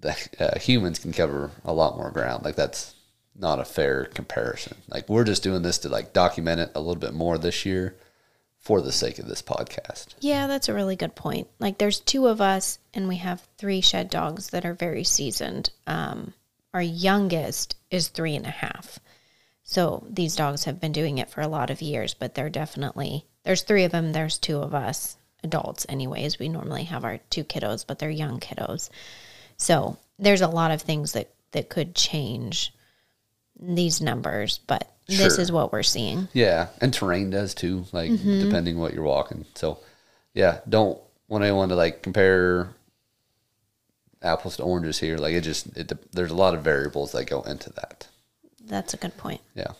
the 0.00 0.16
uh, 0.38 0.58
humans 0.58 0.98
can 0.98 1.12
cover 1.12 1.50
a 1.64 1.72
lot 1.72 1.96
more 1.96 2.10
ground. 2.10 2.44
Like 2.44 2.56
that's 2.56 2.94
not 3.36 3.58
a 3.58 3.64
fair 3.64 4.04
comparison. 4.04 4.76
Like 4.88 5.08
we're 5.08 5.24
just 5.24 5.42
doing 5.42 5.62
this 5.62 5.78
to 5.78 5.88
like 5.88 6.12
document 6.12 6.60
it 6.60 6.70
a 6.74 6.80
little 6.80 7.00
bit 7.00 7.14
more 7.14 7.38
this 7.38 7.66
year 7.66 7.96
for 8.64 8.80
the 8.80 8.92
sake 8.92 9.18
of 9.18 9.26
this 9.26 9.42
podcast. 9.42 10.14
Yeah, 10.20 10.46
that's 10.46 10.70
a 10.70 10.74
really 10.74 10.96
good 10.96 11.14
point. 11.14 11.48
Like, 11.58 11.76
there's 11.76 12.00
two 12.00 12.26
of 12.26 12.40
us, 12.40 12.78
and 12.94 13.08
we 13.08 13.16
have 13.16 13.46
three 13.58 13.82
shed 13.82 14.08
dogs 14.08 14.48
that 14.48 14.64
are 14.64 14.72
very 14.72 15.04
seasoned. 15.04 15.68
Um, 15.86 16.32
our 16.74 16.82
youngest 16.82 17.76
is 17.90 18.08
three 18.08 18.34
and 18.34 18.44
a 18.44 18.50
half. 18.50 18.98
So 19.62 20.06
these 20.10 20.36
dogs 20.36 20.64
have 20.64 20.80
been 20.80 20.92
doing 20.92 21.18
it 21.18 21.30
for 21.30 21.40
a 21.40 21.48
lot 21.48 21.70
of 21.70 21.80
years, 21.80 22.12
but 22.12 22.34
they're 22.34 22.50
definitely, 22.50 23.24
there's 23.44 23.62
three 23.62 23.84
of 23.84 23.92
them, 23.92 24.12
there's 24.12 24.38
two 24.38 24.58
of 24.58 24.74
us, 24.74 25.16
adults, 25.42 25.86
anyways. 25.88 26.38
We 26.38 26.48
normally 26.48 26.84
have 26.84 27.04
our 27.04 27.18
two 27.30 27.44
kiddos, 27.44 27.86
but 27.86 27.98
they're 27.98 28.10
young 28.10 28.40
kiddos. 28.40 28.90
So 29.56 29.96
there's 30.18 30.42
a 30.42 30.48
lot 30.48 30.72
of 30.72 30.82
things 30.82 31.12
that, 31.12 31.30
that 31.52 31.70
could 31.70 31.94
change 31.94 32.74
these 33.58 34.00
numbers, 34.00 34.58
but 34.66 34.90
this 35.06 35.38
is 35.38 35.52
what 35.52 35.72
we're 35.72 35.82
seeing. 35.82 36.28
Yeah, 36.32 36.68
and 36.80 36.92
terrain 36.92 37.30
does 37.30 37.54
too, 37.54 37.84
like 37.92 38.10
mm-hmm. 38.10 38.40
depending 38.40 38.78
what 38.78 38.94
you're 38.94 39.04
walking. 39.04 39.44
So, 39.54 39.78
yeah, 40.34 40.58
don't 40.68 40.98
want 41.28 41.44
anyone 41.44 41.68
to 41.68 41.76
like 41.76 42.02
compare 42.02 42.74
apples 44.24 44.56
to 44.56 44.62
oranges 44.62 44.98
here. 44.98 45.16
Like 45.16 45.34
it 45.34 45.42
just 45.42 45.76
it, 45.76 45.92
there's 46.12 46.30
a 46.30 46.36
lot 46.36 46.54
of 46.54 46.62
variables 46.62 47.12
that 47.12 47.26
go 47.26 47.42
into 47.42 47.70
that. 47.74 48.08
That's 48.64 48.94
a 48.94 48.96
good 48.96 49.16
point. 49.16 49.42
Yeah. 49.54 49.72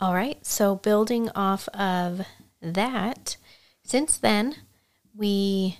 All 0.00 0.14
right. 0.14 0.44
So, 0.44 0.74
building 0.74 1.30
off 1.30 1.68
of 1.68 2.22
that, 2.60 3.36
since 3.84 4.16
then, 4.16 4.56
we 5.14 5.78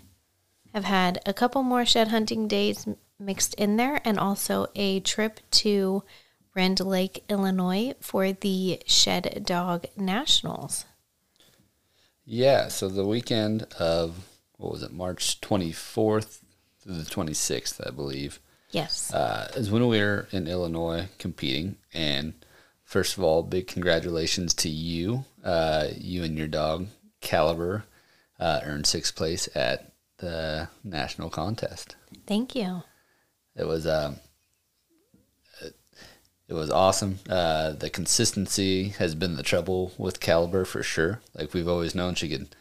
have 0.73 0.85
had 0.85 1.21
a 1.27 1.33
couple 1.33 1.63
more 1.63 1.85
shed 1.85 2.09
hunting 2.09 2.47
days 2.47 2.87
mixed 3.19 3.55
in 3.55 3.77
there 3.77 4.01
and 4.05 4.19
also 4.19 4.67
a 4.75 5.01
trip 5.01 5.41
to 5.51 6.05
Rend 6.55 6.79
Lake, 6.81 7.25
Illinois 7.29 7.95
for 8.01 8.33
the 8.33 8.81
Shed 8.87 9.43
Dog 9.45 9.87
Nationals. 9.97 10.85
Yeah, 12.25 12.69
so 12.69 12.89
the 12.89 13.05
weekend 13.05 13.67
of 13.79 14.29
what 14.57 14.73
was 14.73 14.83
it, 14.83 14.93
March 14.93 15.41
24th 15.41 16.44
the 16.85 17.03
26th, 17.05 17.81
I 17.87 17.91
believe, 17.91 18.41
Yes. 18.71 19.13
uh, 19.13 19.51
is 19.57 19.71
when 19.71 19.87
we 19.89 19.99
were 20.01 20.29
in 20.33 20.47
Illinois 20.47 21.09
competing. 21.19 21.77
And 21.93 22.35
first 22.85 23.17
of 23.17 23.23
all, 23.23 23.43
big 23.43 23.67
congratulations 23.67 24.55
to 24.55 24.69
you. 24.69 25.25
Uh, 25.43 25.89
you 25.97 26.25
and 26.25 26.37
your 26.37 26.49
dog, 26.49 26.89
Caliber, 27.21 27.85
uh, 28.41 28.61
earned 28.65 28.87
sixth 28.87 29.15
place 29.15 29.49
at 29.55 29.93
the 30.19 30.69
national 30.83 31.31
contest. 31.31 31.97
Thank 32.27 32.55
you. 32.55 32.83
It 33.57 33.67
was 33.67 33.87
um, 33.87 34.17
it, 35.61 35.75
it 36.49 36.55
was 36.55 36.71
awesome. 36.71 37.19
Uh, 37.29 37.73
the 37.73 37.91
consistency 37.91 38.89
has 38.99 39.15
been 39.15 39.37
the 39.37 39.43
trouble 39.43 39.93
with 39.99 40.21
Caliber 40.21 40.65
for 40.65 40.83
sure. 40.83 41.21
Like 41.35 41.55
we've 41.55 41.69
always 41.69 41.95
known, 41.95 42.15
she 42.15 42.29
could 42.29 42.55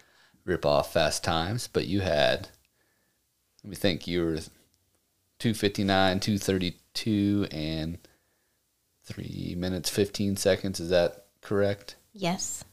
rip 0.46 0.66
off 0.66 0.94
fast 0.94 1.24
times, 1.24 1.68
but 1.72 1.88
you 1.88 2.02
had. 2.02 2.50
Let 3.64 3.70
me 3.70 3.76
think. 3.76 4.08
You 4.08 4.26
were 4.26 4.40
two 5.40 5.54
fifty 5.54 5.84
nine, 5.84 6.20
two 6.20 6.38
thirty 6.38 6.78
two, 6.94 7.48
and 7.52 7.98
three 9.04 9.56
minutes 9.58 9.90
fifteen 9.90 10.36
seconds. 10.36 10.80
Is 10.80 10.90
that 10.90 11.26
correct? 11.42 11.96
Yes. 12.14 12.64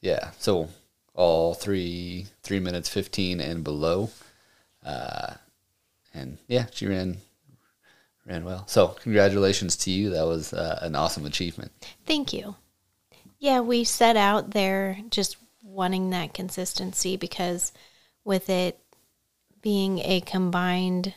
Yeah. 0.00 0.30
So 0.38 0.68
all 1.14 1.54
three 1.54 2.26
three 2.42 2.60
minutes 2.60 2.88
fifteen 2.88 3.40
and 3.40 3.62
below. 3.62 4.10
Uh, 4.84 5.34
and 6.12 6.38
yeah, 6.48 6.66
she 6.72 6.86
ran 6.86 7.18
ran 8.26 8.44
well. 8.44 8.66
So 8.66 8.88
congratulations 8.88 9.76
to 9.78 9.90
you. 9.90 10.10
That 10.10 10.26
was 10.26 10.52
uh, 10.52 10.80
an 10.82 10.94
awesome 10.96 11.26
achievement. 11.26 11.72
Thank 12.06 12.32
you. 12.32 12.56
Yeah, 13.38 13.60
we 13.60 13.84
set 13.84 14.16
out 14.16 14.52
there 14.52 14.98
just 15.10 15.36
wanting 15.62 16.10
that 16.10 16.34
consistency 16.34 17.16
because 17.16 17.72
with 18.24 18.48
it 18.50 18.78
being 19.62 20.00
a 20.00 20.20
combined 20.20 21.14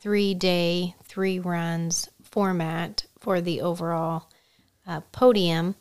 three 0.00 0.34
day, 0.34 0.94
three 1.04 1.38
runs 1.38 2.08
format 2.22 3.04
for 3.20 3.40
the 3.40 3.60
overall 3.60 4.28
uh, 4.86 5.00
podium, 5.12 5.74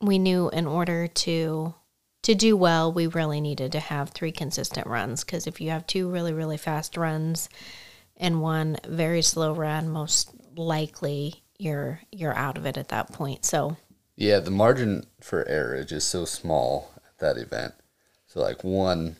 we 0.00 0.18
knew 0.18 0.48
in 0.50 0.66
order 0.66 1.06
to 1.06 1.74
to 2.22 2.34
do 2.34 2.54
well, 2.54 2.92
we 2.92 3.06
really 3.06 3.40
needed 3.40 3.72
to 3.72 3.80
have 3.80 4.10
three 4.10 4.30
consistent 4.30 4.86
runs 4.86 5.24
because 5.24 5.46
if 5.46 5.58
you 5.58 5.70
have 5.70 5.86
two 5.86 6.10
really 6.10 6.32
really 6.32 6.56
fast 6.56 6.96
runs 6.96 7.48
and 8.16 8.42
one 8.42 8.76
very 8.86 9.22
slow 9.22 9.54
run, 9.54 9.88
most 9.88 10.30
likely 10.56 11.42
you're 11.58 12.00
you're 12.12 12.34
out 12.34 12.58
of 12.58 12.66
it 12.66 12.76
at 12.76 12.88
that 12.88 13.12
point. 13.12 13.44
So 13.44 13.76
Yeah, 14.16 14.40
the 14.40 14.50
margin 14.50 15.06
for 15.20 15.46
error 15.48 15.74
is 15.74 15.86
just 15.86 16.08
so 16.08 16.24
small 16.24 16.90
at 16.96 17.18
that 17.18 17.38
event. 17.38 17.74
So 18.26 18.40
like 18.40 18.62
one, 18.64 19.16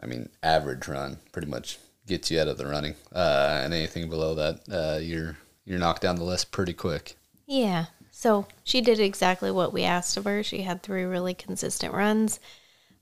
I 0.00 0.06
mean, 0.06 0.28
average 0.42 0.88
run 0.88 1.18
pretty 1.32 1.48
much 1.48 1.78
gets 2.06 2.30
you 2.30 2.40
out 2.40 2.48
of 2.48 2.58
the 2.58 2.66
running, 2.66 2.94
uh, 3.14 3.60
and 3.64 3.74
anything 3.74 4.08
below 4.08 4.34
that, 4.34 4.60
uh, 4.70 4.98
you're 4.98 5.36
you're 5.64 5.78
knocked 5.78 6.02
down 6.02 6.16
the 6.16 6.24
list 6.24 6.52
pretty 6.52 6.72
quick. 6.72 7.16
yeah, 7.46 7.86
so 8.10 8.46
she 8.64 8.80
did 8.80 8.98
exactly 9.00 9.50
what 9.50 9.72
we 9.72 9.82
asked 9.82 10.16
of 10.16 10.24
her. 10.24 10.42
She 10.42 10.62
had 10.62 10.82
three 10.82 11.04
really 11.04 11.34
consistent 11.34 11.92
runs. 11.92 12.40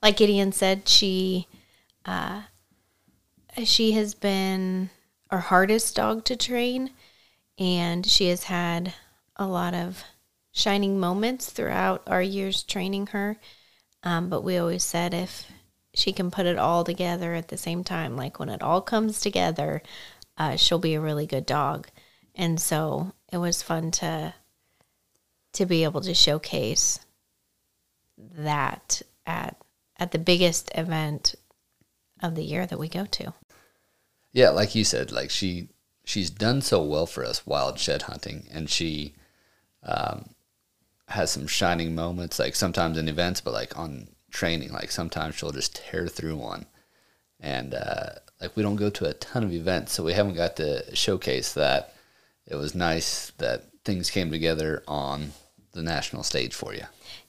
Like 0.03 0.17
Gideon 0.17 0.53
said, 0.53 0.89
she 0.89 1.47
uh, 2.05 2.43
she 3.63 3.93
has 3.93 4.15
been 4.15 4.91
our 5.31 5.39
hardest 5.39 5.97
dog 5.97 6.25
to 6.25 6.37
train, 6.37 6.91
and 7.59 8.05
she 8.07 8.29
has 8.29 8.45
had 8.45 8.95
a 9.37 9.47
lot 9.47 9.75
of 9.75 10.05
shining 10.53 10.99
moments 10.99 11.51
throughout 11.51 12.03
our 12.07 12.23
years 12.23 12.63
training 12.63 13.09
her. 13.09 13.37
Um, 14.03 14.29
but 14.29 14.43
we 14.43 14.57
always 14.57 14.85
said 14.85 15.15
if 15.15 15.47
she 15.95 16.13
can 16.13 16.31
put 16.31 16.47
it 16.47 16.59
all 16.59 16.85
together 16.85 17.35
at 17.35 17.49
the 17.49 17.57
same 17.57 17.85
time, 17.85 18.17
like 18.17 18.39
when 18.39 18.49
it 18.49 18.63
all 18.63 18.81
comes 18.81 19.21
together, 19.21 19.83
uh, 20.37 20.57
she'll 20.57 20.79
be 20.79 20.95
a 20.95 21.01
really 21.01 21.27
good 21.27 21.47
dog. 21.47 21.89
And 22.35 22.61
so 22.61 23.13
it 23.33 23.39
was 23.39 23.63
fun 23.63 23.91
to 23.93 24.35
to 25.53 25.67
be 25.67 25.85
able 25.85 26.01
to 26.01 26.15
showcase 26.15 26.99
that 28.19 29.03
at 29.25 29.57
at 29.97 30.11
the 30.11 30.19
biggest 30.19 30.71
event 30.75 31.37
of 32.21 32.35
the 32.35 32.43
year 32.43 32.67
that 32.67 32.79
we 32.79 32.89
go 32.89 33.07
to. 33.07 33.33
Yeah, 34.33 34.51
like 34.51 34.75
you 34.75 34.85
said, 34.85 35.13
like 35.13 35.31
she 35.31 35.69
she's 36.05 36.31
done 36.31 36.61
so 36.61 36.83
well 36.83 37.07
for 37.07 37.25
us 37.25 37.47
wild 37.47 37.79
shed 37.79 38.03
hunting, 38.03 38.49
and 38.53 38.69
she 38.69 39.15
um, 39.85 40.31
has 41.09 41.31
some 41.31 41.47
shining 41.47 41.95
moments. 41.95 42.41
Like 42.41 42.57
sometimes 42.57 42.99
in 42.99 43.09
events, 43.09 43.41
but 43.41 43.53
like 43.55 43.79
on 43.79 44.09
training, 44.35 44.73
like 44.73 44.91
sometimes 44.91 45.37
she'll 45.37 45.53
just 45.53 45.77
tear 45.77 46.07
through 46.09 46.37
one, 46.37 46.67
and 47.41 47.73
uh, 47.73 48.11
like 48.41 48.55
we 48.57 48.63
don't 48.63 48.77
go 48.77 48.91
to 48.91 49.07
a 49.07 49.15
ton 49.15 49.45
of 49.45 49.53
events, 49.53 49.93
so 49.93 50.05
we 50.05 50.13
haven't 50.13 50.35
got 50.35 50.57
to 50.57 50.95
showcase 50.95 51.55
that. 51.55 51.95
It 52.47 52.57
was 52.57 52.75
nice 52.75 53.31
that 53.39 53.65
things 53.85 54.11
came 54.11 54.31
together 54.31 54.83
on 54.87 55.33
the 55.73 55.83
national 55.83 56.23
stage 56.23 56.55
for 56.55 56.75
you. 56.75 56.85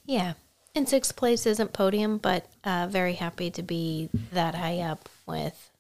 Yeah. 0.06 0.34
And 0.74 0.90
sixth 0.90 1.16
place 1.16 1.46
isn't 1.46 1.72
podium, 1.72 2.18
but 2.18 2.48
uh, 2.66 2.88
very 2.90 3.14
happy 3.14 3.50
to 3.52 3.64
be 3.64 4.10
that 4.34 4.56
high 4.56 4.80
up 4.80 5.08
with 5.26 5.72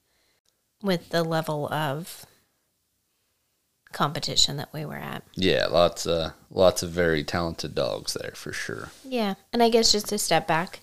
with 0.81 1.09
the 1.09 1.23
level 1.23 1.67
of 1.73 2.25
competition 3.91 4.57
that 4.57 4.71
we 4.73 4.85
were 4.85 4.95
at. 4.95 5.23
Yeah, 5.35 5.67
lots 5.67 6.05
uh 6.05 6.31
lots 6.49 6.83
of 6.83 6.91
very 6.91 7.23
talented 7.23 7.75
dogs 7.75 8.13
there 8.13 8.33
for 8.35 8.51
sure. 8.53 8.89
Yeah, 9.03 9.35
and 9.51 9.63
I 9.63 9.69
guess 9.69 9.91
just 9.91 10.09
to 10.09 10.17
step 10.17 10.47
back 10.47 10.79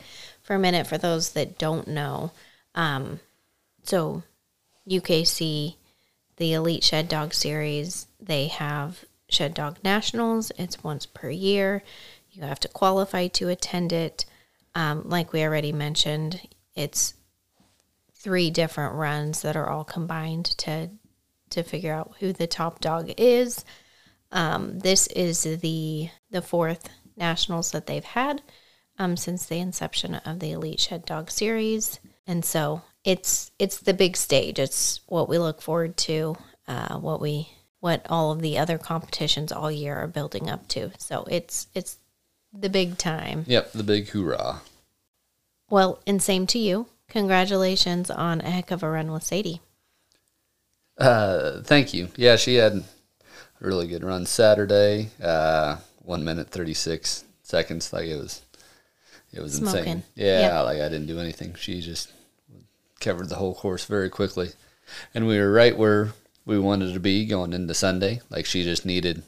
for 0.52 0.56
a 0.56 0.59
minute 0.59 0.87
for 0.87 0.99
those 0.99 1.30
that 1.30 1.56
don't 1.56 1.88
know, 1.88 2.30
um, 2.75 3.21
so 3.85 4.23
UKC, 4.87 5.76
the 6.37 6.52
Elite 6.52 6.85
Shed 6.85 7.09
Dog 7.09 7.32
Series, 7.32 8.06
they 8.21 8.49
have 8.49 9.02
Shed 9.30 9.54
Dog 9.54 9.78
Nationals. 9.82 10.52
It's 10.59 10.85
once 10.85 11.06
per 11.06 11.30
year. 11.30 11.82
You 12.32 12.42
have 12.42 12.61
to 12.61 12.68
qualify 12.68 13.28
to 13.28 13.49
attend 13.49 13.94
it. 13.94 14.26
Um, 14.75 15.09
like 15.09 15.32
we 15.32 15.42
already 15.42 15.73
mentioned, 15.73 16.47
it's 16.75 17.14
three 18.12 18.50
different 18.50 18.97
runs 18.97 19.40
that 19.40 19.56
are 19.56 19.71
all 19.71 19.85
combined 19.85 20.44
to 20.59 20.90
to 21.49 21.62
figure 21.62 21.94
out 21.94 22.12
who 22.21 22.35
the 22.35 22.47
top 22.47 22.78
dog 22.80 23.11
is. 23.16 23.64
Um, 24.32 24.80
this 24.80 25.06
is 25.06 25.44
the 25.44 26.11
the 26.30 26.42
fourth 26.42 26.90
nationals 27.16 27.71
that 27.71 27.87
they've 27.87 28.04
had 28.04 28.42
um, 28.99 29.16
since 29.16 29.46
the 29.46 29.58
inception 29.58 30.16
of 30.16 30.40
the 30.40 30.52
Elite 30.52 30.80
Shed 30.80 31.04
Dog 31.04 31.30
series, 31.30 32.00
and 32.26 32.44
so 32.44 32.82
it's 33.04 33.50
it's 33.58 33.78
the 33.78 33.94
big 33.94 34.16
stage. 34.16 34.58
It's 34.58 35.00
what 35.06 35.28
we 35.28 35.38
look 35.38 35.61
forward 35.62 35.96
to, 35.99 36.37
uh, 36.68 36.99
what 36.99 37.20
we 37.20 37.49
what 37.80 38.06
all 38.08 38.30
of 38.30 38.40
the 38.40 38.58
other 38.58 38.78
competitions 38.78 39.50
all 39.50 39.70
year 39.70 39.96
are 39.96 40.06
building 40.06 40.49
up 40.49 40.68
to. 40.68 40.92
So 40.99 41.26
it's 41.28 41.66
it's 41.75 41.99
the 42.52 42.68
big 42.68 42.99
time. 42.99 43.44
Yep, 43.49 43.72
the 43.72 43.82
big 43.82 44.08
hoorah. 44.11 44.61
Well, 45.68 46.00
and 46.06 46.22
same 46.22 46.46
to 46.49 46.58
you. 46.58 46.87
Congratulations 47.08 48.11
on 48.11 48.40
a 48.40 48.50
heck 48.50 48.70
of 48.70 48.82
a 48.82 48.88
run 48.90 49.11
with 49.11 49.22
Sadie. 49.22 49.61
Uh, 50.96 51.62
thank 51.62 51.92
you. 51.92 52.08
Yeah, 52.16 52.37
she 52.37 52.54
had 52.54 52.75
a 52.75 52.84
really 53.61 53.87
good 53.87 54.04
run 54.04 54.26
Saturday. 54.26 55.11
Uh, 55.20 55.78
one 55.99 56.25
minute 56.25 56.50
thirty 56.50 56.75
six 56.75 57.25
seconds. 57.42 57.92
Like 57.92 58.06
it 58.06 58.16
was, 58.16 58.42
it 59.32 59.40
was 59.40 59.54
Smoking. 59.54 59.78
insane. 59.78 60.02
Yeah, 60.14 60.60
like 60.60 60.80
I 60.80 60.88
didn't 60.88 61.06
do 61.06 61.18
anything. 61.18 61.54
She 61.54 61.80
just 61.80 62.12
covered 63.00 63.28
the 63.28 63.36
whole 63.36 63.54
course 63.54 63.84
very 63.84 64.08
quickly, 64.10 64.50
and 65.14 65.26
we 65.26 65.38
were 65.38 65.52
right 65.52 65.76
where 65.76 66.12
we 66.44 66.58
wanted 66.58 66.92
to 66.94 67.00
be 67.00 67.26
going 67.26 67.52
into 67.52 67.74
Sunday. 67.74 68.20
Like 68.30 68.46
she 68.46 68.62
just 68.62 68.84
needed 68.86 69.22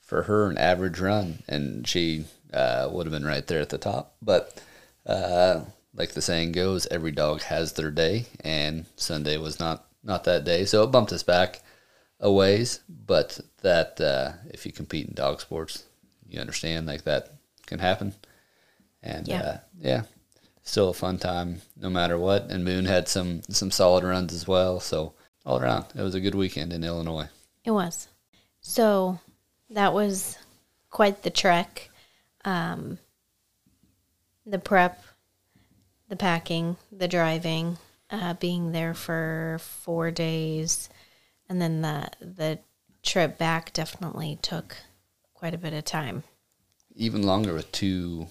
for 0.00 0.24
her 0.24 0.48
an 0.50 0.58
average 0.58 1.00
run, 1.00 1.42
and 1.48 1.86
she 1.86 2.24
uh, 2.52 2.88
would 2.90 3.06
have 3.06 3.12
been 3.12 3.24
right 3.26 3.46
there 3.46 3.60
at 3.60 3.70
the 3.70 3.78
top. 3.78 4.16
But 4.22 4.60
uh, 5.06 5.60
like 5.94 6.12
the 6.12 6.22
saying 6.22 6.52
goes, 6.52 6.86
every 6.88 7.12
dog 7.12 7.42
has 7.42 7.72
their 7.72 7.90
day, 7.90 8.26
and 8.40 8.86
Sunday 8.96 9.36
was 9.36 9.58
not 9.58 9.84
not 10.04 10.24
that 10.24 10.44
day, 10.44 10.64
so 10.64 10.84
it 10.84 10.92
bumped 10.92 11.12
us 11.12 11.22
back 11.22 11.60
a 12.20 12.30
ways, 12.30 12.80
but 12.88 13.40
that 13.62 14.00
uh, 14.00 14.32
if 14.50 14.64
you 14.64 14.72
compete 14.72 15.08
in 15.08 15.14
dog 15.14 15.40
sports, 15.40 15.84
you 16.28 16.40
understand 16.40 16.86
like 16.86 17.02
that 17.04 17.32
can 17.66 17.78
happen. 17.78 18.14
And 19.06 19.28
Yeah. 19.28 19.40
uh, 19.42 19.58
yeah, 19.78 20.02
still 20.62 20.90
a 20.90 20.94
fun 20.94 21.18
time 21.18 21.62
no 21.76 21.88
matter 21.88 22.18
what. 22.18 22.50
And 22.50 22.64
Boone 22.64 22.86
had 22.86 23.08
some 23.08 23.42
some 23.48 23.70
solid 23.70 24.04
runs 24.04 24.32
as 24.32 24.48
well. 24.48 24.80
So 24.80 25.14
all 25.44 25.60
around, 25.60 25.86
it 25.94 26.02
was 26.02 26.14
a 26.16 26.20
good 26.20 26.34
weekend 26.34 26.72
in 26.72 26.82
Illinois. 26.82 27.28
It 27.64 27.70
was. 27.70 28.08
So 28.60 29.20
that 29.70 29.94
was 29.94 30.38
quite 30.90 31.22
the 31.22 31.30
trek. 31.30 31.90
Um, 32.44 32.98
the 34.44 34.58
prep, 34.58 35.02
the 36.08 36.16
packing, 36.16 36.76
the 36.92 37.08
driving, 37.08 37.78
uh, 38.10 38.34
being 38.34 38.72
there 38.72 38.94
for 38.94 39.58
four 39.60 40.10
days, 40.10 40.88
and 41.48 41.60
then 41.62 41.82
the 41.82 42.08
the 42.20 42.58
trip 43.02 43.38
back 43.38 43.72
definitely 43.72 44.38
took 44.42 44.76
quite 45.34 45.54
a 45.54 45.58
bit 45.58 45.72
of 45.72 45.84
time. 45.84 46.24
Even 46.96 47.22
longer 47.22 47.54
with 47.54 47.70
two 47.72 48.26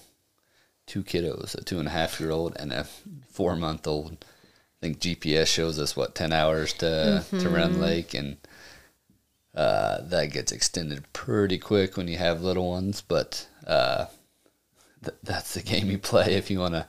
two 0.86 1.02
kiddos, 1.02 1.54
a 1.54 1.64
two 1.64 1.78
and 1.78 1.88
a 1.88 1.92
half 1.92 2.20
year 2.20 2.30
old 2.30 2.56
and 2.56 2.72
a 2.72 2.84
four 3.30 3.56
month 3.56 3.86
old. 3.86 4.24
I 4.24 4.86
think 4.86 5.00
GPS 5.00 5.46
shows 5.46 5.78
us 5.78 5.96
what 5.96 6.14
ten 6.14 6.32
hours 6.32 6.72
to 6.74 7.24
to 7.30 7.48
Rend 7.48 7.80
Lake, 7.80 8.14
and 8.14 8.36
uh, 9.54 10.02
that 10.02 10.32
gets 10.32 10.52
extended 10.52 11.12
pretty 11.12 11.58
quick 11.58 11.96
when 11.96 12.08
you 12.08 12.18
have 12.18 12.42
little 12.42 12.68
ones. 12.68 13.00
But 13.00 13.46
uh, 13.66 14.06
th- 15.02 15.16
that's 15.22 15.54
the 15.54 15.62
game 15.62 15.90
you 15.90 15.98
play 15.98 16.34
if 16.34 16.50
you 16.50 16.60
want 16.60 16.74
to 16.74 16.86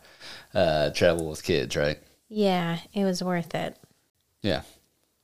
uh, 0.53 0.89
travel 0.91 1.29
with 1.29 1.43
kids, 1.43 1.75
right? 1.75 1.99
Yeah, 2.29 2.79
it 2.93 3.05
was 3.05 3.23
worth 3.23 3.55
it. 3.55 3.77
Yeah, 4.41 4.61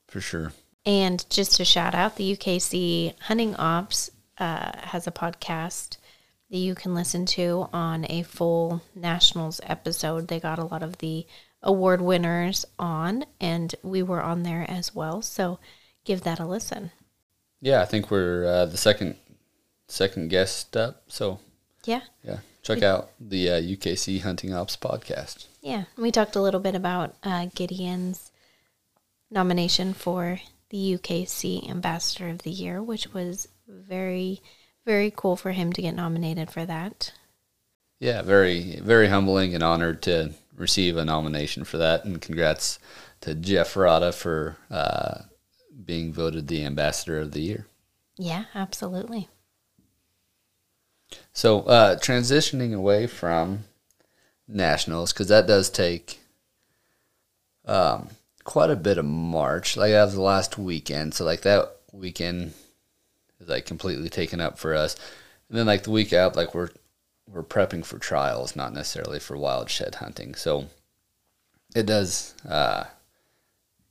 for 0.07 0.21
sure. 0.21 0.53
And 0.85 1.25
just 1.29 1.57
to 1.57 1.65
shout 1.65 1.95
out, 1.95 2.15
the 2.15 2.35
UKC 2.35 3.13
Hunting 3.21 3.55
Ops 3.55 4.09
uh, 4.37 4.71
has 4.81 5.07
a 5.07 5.11
podcast 5.11 5.97
that 6.53 6.59
you 6.59 6.75
can 6.75 6.93
listen 6.93 7.25
to 7.25 7.67
on 7.73 8.05
a 8.11 8.21
full 8.21 8.83
Nationals 8.93 9.59
episode. 9.63 10.27
They 10.27 10.39
got 10.39 10.59
a 10.59 10.63
lot 10.65 10.83
of 10.83 10.99
the 10.99 11.25
award 11.63 11.99
winners 11.99 12.63
on, 12.77 13.25
and 13.41 13.73
we 13.81 14.03
were 14.03 14.21
on 14.21 14.43
there 14.43 14.63
as 14.69 14.93
well. 14.93 15.23
So 15.23 15.57
give 16.05 16.21
that 16.21 16.39
a 16.39 16.45
listen. 16.45 16.91
Yeah, 17.59 17.81
I 17.81 17.85
think 17.85 18.11
we're 18.11 18.45
uh, 18.45 18.65
the 18.67 18.77
second 18.77 19.15
second 19.87 20.29
guest 20.29 20.77
up. 20.77 21.01
So 21.07 21.39
Yeah. 21.85 22.01
yeah, 22.23 22.37
check 22.61 22.83
out 22.83 23.09
the 23.19 23.49
uh, 23.49 23.53
UKC 23.59 24.21
Hunting 24.21 24.53
Ops 24.53 24.77
podcast. 24.77 25.47
Yeah. 25.61 25.85
We 25.97 26.11
talked 26.11 26.35
a 26.35 26.41
little 26.41 26.59
bit 26.59 26.75
about 26.75 27.15
uh, 27.23 27.47
Gideon's 27.55 28.31
nomination 29.31 29.93
for 29.95 30.39
the 30.69 30.97
UKC 30.99 31.67
Ambassador 31.67 32.29
of 32.29 32.43
the 32.43 32.51
Year, 32.51 32.81
which 32.83 33.11
was 33.11 33.47
very, 33.67 34.41
very 34.85 35.11
cool 35.15 35.35
for 35.35 35.51
him 35.51 35.73
to 35.73 35.81
get 35.81 35.95
nominated 35.95 36.51
for 36.51 36.65
that. 36.65 37.13
Yeah, 37.99 38.21
very 38.21 38.79
very 38.79 39.07
humbling 39.07 39.53
and 39.53 39.63
honored 39.63 40.01
to 40.03 40.33
receive 40.55 40.97
a 40.97 41.05
nomination 41.05 41.63
for 41.63 41.77
that, 41.77 42.05
and 42.05 42.21
congrats 42.21 42.79
to 43.21 43.33
Jeff 43.33 43.75
Rada 43.75 44.11
for 44.11 44.57
uh, 44.69 45.21
being 45.85 46.11
voted 46.13 46.47
the 46.47 46.65
Ambassador 46.65 47.19
of 47.19 47.31
the 47.31 47.41
Year. 47.41 47.67
Yeah, 48.17 48.45
absolutely. 48.53 49.29
So 51.31 51.61
uh, 51.61 51.95
transitioning 51.97 52.73
away 52.73 53.07
from 53.07 53.65
nationals 54.47 55.13
because 55.13 55.29
that 55.29 55.47
does 55.47 55.69
take 55.69 56.19
um, 57.65 58.09
quite 58.43 58.69
a 58.69 58.75
bit 58.75 58.97
of 58.97 59.05
March. 59.05 59.77
Like 59.77 59.91
that 59.91 60.05
was 60.05 60.15
the 60.15 60.21
last 60.21 60.57
weekend, 60.57 61.13
so 61.13 61.25
like 61.25 61.41
that 61.41 61.77
weekend 61.91 62.53
is 63.43 63.49
like 63.49 63.65
completely 63.65 64.09
taken 64.09 64.41
up 64.41 64.57
for 64.57 64.73
us. 64.73 64.95
And 65.49 65.57
then 65.57 65.65
like 65.65 65.83
the 65.83 65.91
week 65.91 66.13
out, 66.13 66.35
like 66.35 66.55
we're 66.55 66.69
we're 67.31 67.43
prepping 67.43 67.85
for 67.85 67.99
trials, 67.99 68.55
not 68.55 68.73
necessarily 68.73 69.19
for 69.19 69.37
wild 69.37 69.69
shed 69.69 69.95
hunting. 69.95 70.35
So 70.35 70.67
it 71.75 71.85
does 71.85 72.35
uh, 72.47 72.85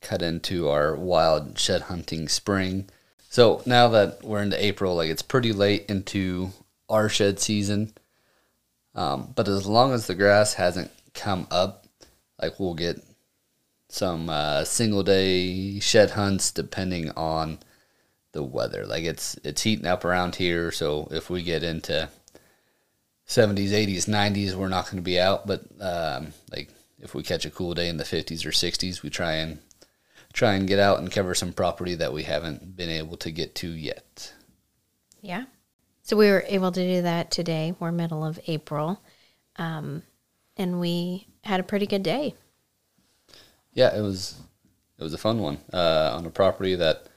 cut 0.01 0.21
into 0.21 0.69
our 0.69 0.95
wild 0.95 1.57
shed 1.57 1.81
hunting 1.83 2.27
spring. 2.27 2.89
So 3.29 3.63
now 3.65 3.87
that 3.89 4.23
we're 4.23 4.43
into 4.43 4.63
April, 4.63 4.95
like 4.95 5.09
it's 5.09 5.23
pretty 5.23 5.51
late 5.51 5.85
into 5.89 6.51
our 6.89 7.09
shed 7.09 7.39
season. 7.39 7.93
Um, 8.95 9.33
but 9.35 9.47
as 9.47 9.65
long 9.65 9.93
as 9.93 10.05
the 10.05 10.15
grass 10.15 10.53
hasn't 10.53 10.91
come 11.15 11.47
up, 11.49 11.87
like 12.39 12.59
we'll 12.59 12.75
get 12.75 13.03
some 13.89 14.29
uh, 14.29 14.63
single 14.63 15.03
day 15.03 15.79
shed 15.79 16.11
hunts 16.11 16.51
depending 16.51 17.09
on 17.11 17.59
the 18.33 18.43
weather. 18.43 18.85
Like 18.85 19.03
it's 19.03 19.35
it's 19.43 19.63
heating 19.63 19.87
up 19.87 20.03
around 20.03 20.35
here, 20.35 20.71
so 20.71 21.07
if 21.11 21.29
we 21.29 21.41
get 21.41 21.63
into 21.63 22.09
70s, 23.27 23.69
80s, 23.69 24.05
90s, 24.05 24.53
we're 24.53 24.67
not 24.67 24.85
going 24.85 24.97
to 24.97 25.01
be 25.01 25.19
out. 25.19 25.47
But 25.47 25.63
um, 25.79 26.33
like 26.51 26.69
if 26.99 27.15
we 27.15 27.23
catch 27.23 27.45
a 27.45 27.49
cool 27.49 27.73
day 27.73 27.87
in 27.87 27.97
the 27.97 28.03
50s 28.03 28.45
or 28.45 28.51
60s, 28.51 29.01
we 29.01 29.09
try 29.09 29.33
and 29.33 29.59
try 30.33 30.53
and 30.53 30.67
get 30.67 30.79
out 30.79 30.99
and 30.99 31.11
cover 31.11 31.33
some 31.33 31.53
property 31.53 31.95
that 31.95 32.11
we 32.11 32.23
haven't 32.23 32.75
been 32.75 32.89
able 32.89 33.17
to 33.17 33.31
get 33.31 33.55
to 33.55 33.69
yet. 33.69 34.33
Yeah. 35.21 35.45
So 36.01 36.17
we 36.17 36.29
were 36.29 36.43
able 36.47 36.71
to 36.71 36.95
do 36.95 37.01
that 37.03 37.31
today. 37.31 37.75
We're 37.79 37.91
middle 37.91 38.25
of 38.25 38.39
April. 38.47 38.99
Um, 39.55 40.03
and 40.57 40.79
we 40.79 41.27
had 41.43 41.59
a 41.59 41.63
pretty 41.63 41.87
good 41.87 42.03
day. 42.03 42.35
Yeah, 43.73 43.95
it 43.95 44.01
was 44.01 44.39
it 44.99 45.03
was 45.03 45.13
a 45.13 45.17
fun 45.17 45.39
one 45.39 45.59
uh, 45.71 46.13
on 46.15 46.25
a 46.25 46.29
property 46.29 46.75
that 46.75 47.07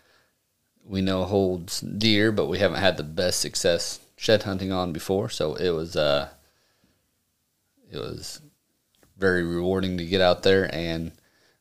we 0.89 1.01
know 1.03 1.25
holds 1.25 1.81
deer, 1.81 2.31
but 2.33 2.47
we 2.47 2.59
haven't 2.59 2.81
had 2.81 2.97
the 2.97 3.03
best 3.03 3.41
success 3.41 4.01
shed 4.17 4.45
hunting 4.45 4.73
on 4.73 4.93
before. 4.93 5.29
So 5.29 5.55
it 5.55 5.71
was 5.71 5.97
uh, 5.97 6.29
it 7.91 7.99
was 7.99 8.41
very 9.17 9.43
rewarding 9.43 9.99
to 9.99 10.07
get 10.07 10.21
out 10.21 10.43
there 10.43 10.73
and 10.75 11.13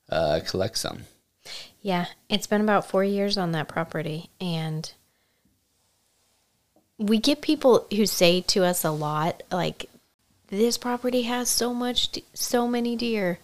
uh, 0.10 0.42
collect 0.46 0.78
some. 0.78 1.04
Yeah, 1.82 2.08
it's 2.30 2.48
been 2.48 2.62
about 2.62 2.90
four 2.90 3.04
years 3.04 3.38
on 3.38 3.52
that 3.52 3.68
property, 3.68 4.30
and 4.42 4.92
we 6.98 7.20
get 7.20 7.42
people 7.42 7.86
who 7.96 8.06
say 8.06 8.42
to 8.42 8.64
us 8.64 8.84
a 8.84 8.92
lot, 8.92 9.44
like, 9.52 9.90
"This 10.48 10.78
property 10.78 11.24
has 11.24 11.50
so 11.50 11.74
much, 11.74 12.20
so 12.34 12.68
many 12.68 12.96
deer," 12.96 13.40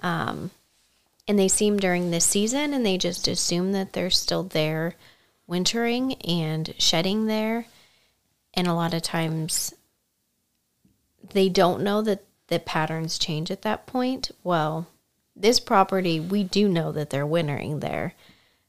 um, 0.00 0.52
and 1.26 1.38
they 1.38 1.48
see 1.48 1.66
'em 1.66 1.78
during 1.80 2.10
this 2.10 2.24
season, 2.24 2.72
and 2.72 2.86
they 2.86 2.98
just 2.98 3.26
assume 3.26 3.72
that 3.72 3.92
they're 3.94 4.10
still 4.10 4.44
there, 4.44 4.94
wintering 5.46 6.14
and 6.22 6.74
shedding 6.78 7.26
there, 7.26 7.66
and 8.54 8.66
a 8.66 8.74
lot 8.74 8.94
of 8.94 9.02
times 9.02 9.74
they 11.32 11.48
don't 11.48 11.82
know 11.82 12.02
that 12.02 12.24
the 12.48 12.58
patterns 12.58 13.18
change 13.18 13.50
at 13.50 13.62
that 13.62 13.86
point. 13.86 14.30
Well, 14.42 14.86
this 15.34 15.60
property, 15.60 16.20
we 16.20 16.44
do 16.44 16.68
know 16.68 16.92
that 16.92 17.10
they're 17.10 17.26
wintering 17.26 17.80
there. 17.80 18.14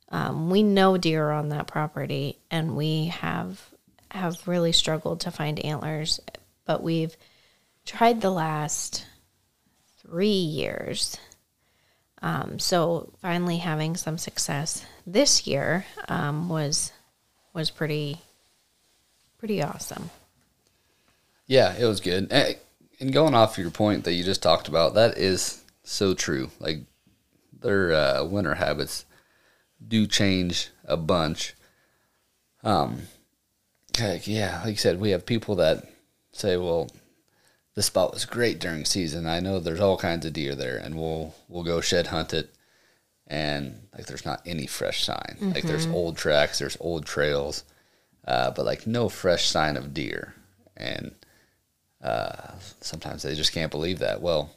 Um, 0.10 0.50
we 0.50 0.64
know 0.64 0.98
deer 0.98 1.32
on 1.32 1.50
that 1.50 1.68
property, 1.68 2.38
and 2.52 2.76
we 2.76 3.08
have 3.08 3.70
have 4.12 4.48
really 4.48 4.72
struggled 4.72 5.22
to 5.22 5.32
find 5.32 5.60
antlers, 5.60 6.20
but 6.66 6.84
we've 6.84 7.18
tried 7.84 8.22
the 8.22 8.30
last 8.30 9.08
three 9.98 10.28
years. 10.28 11.18
Um, 12.22 12.60
so 12.60 13.12
finally 13.22 13.58
having 13.58 13.98
some 13.98 14.20
success 14.20 14.86
this 15.06 15.48
year 15.48 15.86
um, 16.10 16.50
was 16.50 16.92
was 17.54 17.70
pretty 17.72 18.22
pretty 19.38 19.62
awesome. 19.62 20.10
Yeah, 21.48 21.76
it 21.78 21.86
was 21.86 22.00
good. 22.00 22.32
Eh, 22.32 22.56
And 23.00 23.12
going 23.14 23.34
off 23.36 23.58
your 23.58 23.72
point 23.72 24.04
that 24.04 24.14
you 24.14 24.24
just 24.24 24.42
talked 24.42 24.68
about, 24.68 24.94
that 24.96 25.18
is 25.18 25.64
so 25.84 26.14
true. 26.14 26.52
Like 26.60 26.82
their 27.62 27.94
uh, 27.94 28.24
winter 28.26 28.56
habits 28.56 29.06
do 29.86 30.08
change 30.08 30.70
a 30.86 30.98
bunch. 30.98 31.56
Um, 32.64 33.04
like, 34.00 34.28
yeah, 34.28 34.62
like 34.64 34.72
you 34.72 34.78
said, 34.78 35.00
we 35.00 35.12
have 35.12 35.26
people 35.26 35.56
that 35.56 35.86
say, 36.32 36.58
"Well, 36.58 36.90
the 37.76 37.84
spot 37.84 38.14
was 38.14 38.26
great 38.26 38.60
during 38.60 38.86
season. 38.86 39.28
I 39.28 39.40
know 39.40 39.60
there's 39.60 39.80
all 39.80 39.98
kinds 39.98 40.26
of 40.26 40.34
deer 40.34 40.56
there, 40.56 40.78
and 40.78 40.98
we'll 40.98 41.36
we'll 41.50 41.64
go 41.64 41.82
shed 41.82 42.08
hunt 42.08 42.34
it." 42.34 42.52
And 43.28 43.88
like, 43.96 44.06
there's 44.06 44.26
not 44.26 44.42
any 44.46 44.68
fresh 44.68 45.04
sign. 45.04 45.38
Like, 45.40 45.64
there's 45.64 45.88
old 45.88 46.18
tracks, 46.18 46.60
there's 46.60 46.78
old 46.80 47.06
trails, 47.06 47.64
uh, 48.28 48.52
but 48.52 48.66
like 48.66 48.86
no 48.86 49.10
fresh 49.10 49.48
sign 49.48 49.78
of 49.78 49.94
deer. 49.94 50.36
And 50.76 51.16
uh, 52.02 52.54
sometimes 52.82 53.24
they 53.24 53.36
just 53.36 53.54
can't 53.54 53.72
believe 53.72 54.00
that. 54.00 54.22
Well, 54.22 54.52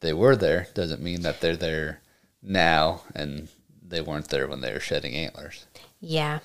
they 0.00 0.12
were 0.12 0.36
there 0.36 0.68
doesn't 0.74 1.02
mean 1.02 1.22
that 1.22 1.40
they're 1.40 1.56
there 1.56 2.02
now, 2.42 3.02
and 3.14 3.48
they 3.86 4.00
weren't 4.00 4.28
there 4.28 4.46
when 4.46 4.60
they 4.60 4.72
were 4.72 4.80
shedding 4.80 5.14
antlers. 5.14 5.66
Yeah. 6.00 6.40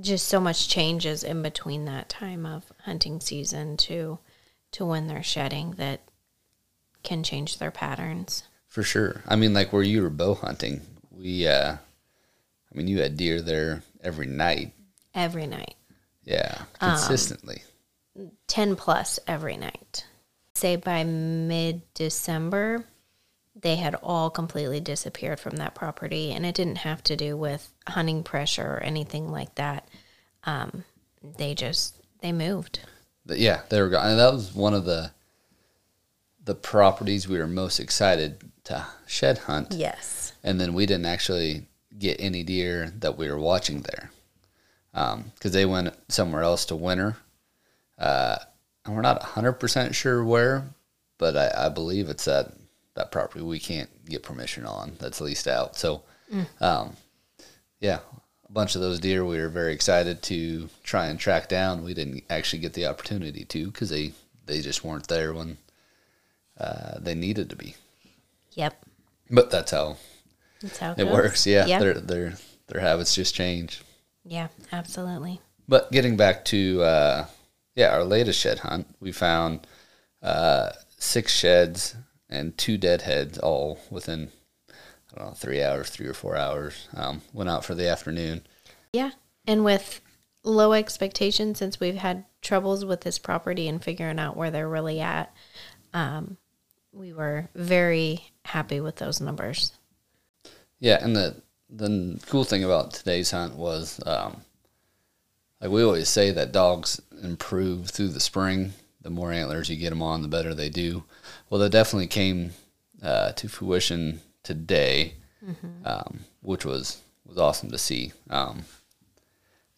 Just 0.00 0.28
so 0.28 0.40
much 0.40 0.68
changes 0.68 1.24
in 1.24 1.42
between 1.42 1.84
that 1.86 2.08
time 2.08 2.46
of 2.46 2.72
hunting 2.84 3.20
season 3.20 3.76
to 3.78 4.18
to 4.72 4.84
when 4.84 5.06
they're 5.06 5.22
shedding 5.22 5.72
that 5.72 6.00
can 7.02 7.22
change 7.22 7.58
their 7.58 7.70
patterns. 7.70 8.44
For 8.78 8.84
sure. 8.84 9.24
I 9.26 9.34
mean, 9.34 9.54
like 9.54 9.72
where 9.72 9.82
you 9.82 10.02
were 10.02 10.08
bow 10.08 10.34
hunting, 10.34 10.82
we, 11.10 11.48
uh, 11.48 11.72
I 11.72 12.78
mean, 12.78 12.86
you 12.86 13.00
had 13.00 13.16
deer 13.16 13.40
there 13.40 13.82
every 14.04 14.26
night. 14.26 14.70
every 15.16 15.48
night. 15.48 15.74
Yeah, 16.22 16.62
consistently. 16.78 17.64
10 18.46 18.76
plus 18.76 19.18
every 19.26 19.56
night. 19.56 20.06
Say 20.54 20.76
by 20.76 21.02
mid 21.02 21.92
December, 21.92 22.84
they 23.60 23.74
had 23.74 23.96
all 23.96 24.30
completely 24.30 24.78
disappeared 24.78 25.40
from 25.40 25.56
that 25.56 25.74
property. 25.74 26.30
And 26.30 26.46
it 26.46 26.54
didn't 26.54 26.78
have 26.78 27.02
to 27.02 27.16
do 27.16 27.36
with 27.36 27.72
hunting 27.88 28.22
pressure 28.22 28.74
or 28.74 28.80
anything 28.84 29.28
like 29.28 29.56
that. 29.56 29.88
Um, 30.44 30.84
they 31.36 31.56
just, 31.56 31.96
they 32.20 32.30
moved. 32.30 32.78
But 33.26 33.40
yeah, 33.40 33.62
they 33.70 33.80
were 33.80 33.88
gone. 33.88 34.10
And 34.10 34.20
that 34.20 34.32
was 34.32 34.54
one 34.54 34.74
of 34.74 34.84
the 34.84 35.10
the 36.44 36.54
properties 36.54 37.28
we 37.28 37.36
were 37.36 37.46
most 37.46 37.78
excited 37.78 38.42
to 38.68 38.86
shed 39.06 39.38
hunt. 39.38 39.72
Yes. 39.72 40.32
and 40.42 40.60
then 40.60 40.72
we 40.74 40.86
didn't 40.86 41.06
actually 41.06 41.66
get 41.98 42.16
any 42.20 42.42
deer 42.44 42.92
that 43.00 43.18
we 43.18 43.28
were 43.30 43.38
watching 43.38 43.82
there 43.82 44.10
because 44.92 45.52
they 45.52 45.66
went 45.66 45.94
somewhere 46.08 46.42
else 46.42 46.64
to 46.66 46.76
winter. 46.76 47.16
Uh, 47.98 48.36
and 48.84 48.94
we're 48.94 49.02
not 49.02 49.20
100% 49.22 49.94
sure 49.94 50.24
where, 50.24 50.64
but 51.18 51.36
I, 51.36 51.66
I 51.66 51.68
believe 51.68 52.08
it's 52.08 52.24
that, 52.26 52.52
that 52.94 53.10
property 53.12 53.44
we 53.44 53.58
can't 53.58 53.90
get 54.06 54.22
permission 54.22 54.64
on 54.64 54.92
that's 54.98 55.20
leased 55.20 55.48
out. 55.48 55.76
So, 55.76 56.02
um, 56.60 56.96
yeah, 57.80 57.98
a 58.48 58.52
bunch 58.52 58.74
of 58.76 58.80
those 58.80 58.98
deer 59.00 59.24
we 59.24 59.38
were 59.38 59.48
very 59.48 59.72
excited 59.72 60.22
to 60.22 60.68
try 60.84 61.06
and 61.06 61.18
track 61.18 61.48
down. 61.48 61.84
We 61.84 61.94
didn't 61.94 62.22
actually 62.30 62.60
get 62.60 62.74
the 62.74 62.86
opportunity 62.86 63.44
to 63.44 63.66
because 63.66 63.90
they, 63.90 64.12
they 64.46 64.60
just 64.60 64.84
weren't 64.84 65.08
there 65.08 65.32
when 65.34 65.58
uh, 66.58 66.98
they 67.00 67.14
needed 67.14 67.50
to 67.50 67.56
be. 67.56 67.74
Yep. 68.58 68.84
But 69.30 69.50
that's 69.50 69.70
how 69.70 69.96
That's 70.60 70.78
how 70.78 70.92
it, 70.92 70.98
it 71.00 71.06
works. 71.08 71.46
Yeah, 71.46 71.64
Yeah. 71.66 71.78
their 71.78 71.94
their 71.94 72.34
their 72.66 72.80
habits 72.80 73.14
just 73.14 73.34
change. 73.34 73.82
Yeah, 74.24 74.48
absolutely. 74.72 75.40
But 75.68 75.92
getting 75.92 76.16
back 76.16 76.44
to 76.46 76.82
uh, 76.82 77.26
yeah, 77.76 77.94
our 77.94 78.04
latest 78.04 78.40
shed 78.40 78.58
hunt, 78.60 78.88
we 79.00 79.12
found 79.12 79.66
uh, 80.22 80.70
six 80.98 81.32
sheds 81.32 81.94
and 82.28 82.58
two 82.58 82.76
deadheads, 82.76 83.38
all 83.38 83.78
within 83.90 84.30
I 85.14 85.18
don't 85.18 85.28
know 85.28 85.34
three 85.34 85.62
hours, 85.62 85.88
three 85.90 86.08
or 86.08 86.14
four 86.14 86.36
hours. 86.36 86.88
Um, 86.94 87.22
went 87.32 87.48
out 87.48 87.64
for 87.64 87.76
the 87.76 87.88
afternoon. 87.88 88.44
Yeah. 88.92 89.12
And 89.46 89.64
with 89.64 90.00
low 90.42 90.72
expectations, 90.72 91.58
since 91.58 91.78
we've 91.78 91.96
had 91.96 92.24
troubles 92.42 92.84
with 92.84 93.02
this 93.02 93.18
property 93.18 93.68
and 93.68 93.82
figuring 93.82 94.18
out 94.18 94.36
where 94.36 94.50
they're 94.50 94.68
really 94.68 95.00
at, 95.00 95.32
um, 95.94 96.38
we 96.92 97.12
were 97.12 97.48
very 97.54 98.32
happy 98.44 98.80
with 98.80 98.96
those 98.96 99.20
numbers. 99.20 99.72
Yeah, 100.80 100.98
and 101.02 101.14
the 101.14 101.36
the 101.70 102.20
cool 102.26 102.44
thing 102.44 102.64
about 102.64 102.92
today's 102.92 103.30
hunt 103.30 103.54
was, 103.54 104.00
um, 104.06 104.42
like 105.60 105.70
we 105.70 105.82
always 105.82 106.08
say, 106.08 106.30
that 106.30 106.52
dogs 106.52 107.00
improve 107.22 107.90
through 107.90 108.08
the 108.08 108.20
spring. 108.20 108.72
The 109.02 109.10
more 109.10 109.32
antlers 109.32 109.68
you 109.68 109.76
get 109.76 109.90
them 109.90 110.02
on, 110.02 110.22
the 110.22 110.28
better 110.28 110.54
they 110.54 110.70
do. 110.70 111.04
Well, 111.48 111.60
that 111.60 111.70
definitely 111.70 112.08
came 112.08 112.52
uh, 113.02 113.32
to 113.32 113.48
fruition 113.48 114.20
today, 114.42 115.14
um, 115.84 116.20
which 116.40 116.64
was 116.64 117.02
was 117.26 117.38
awesome 117.38 117.70
to 117.70 117.78
see. 117.78 118.12
Um, 118.30 118.64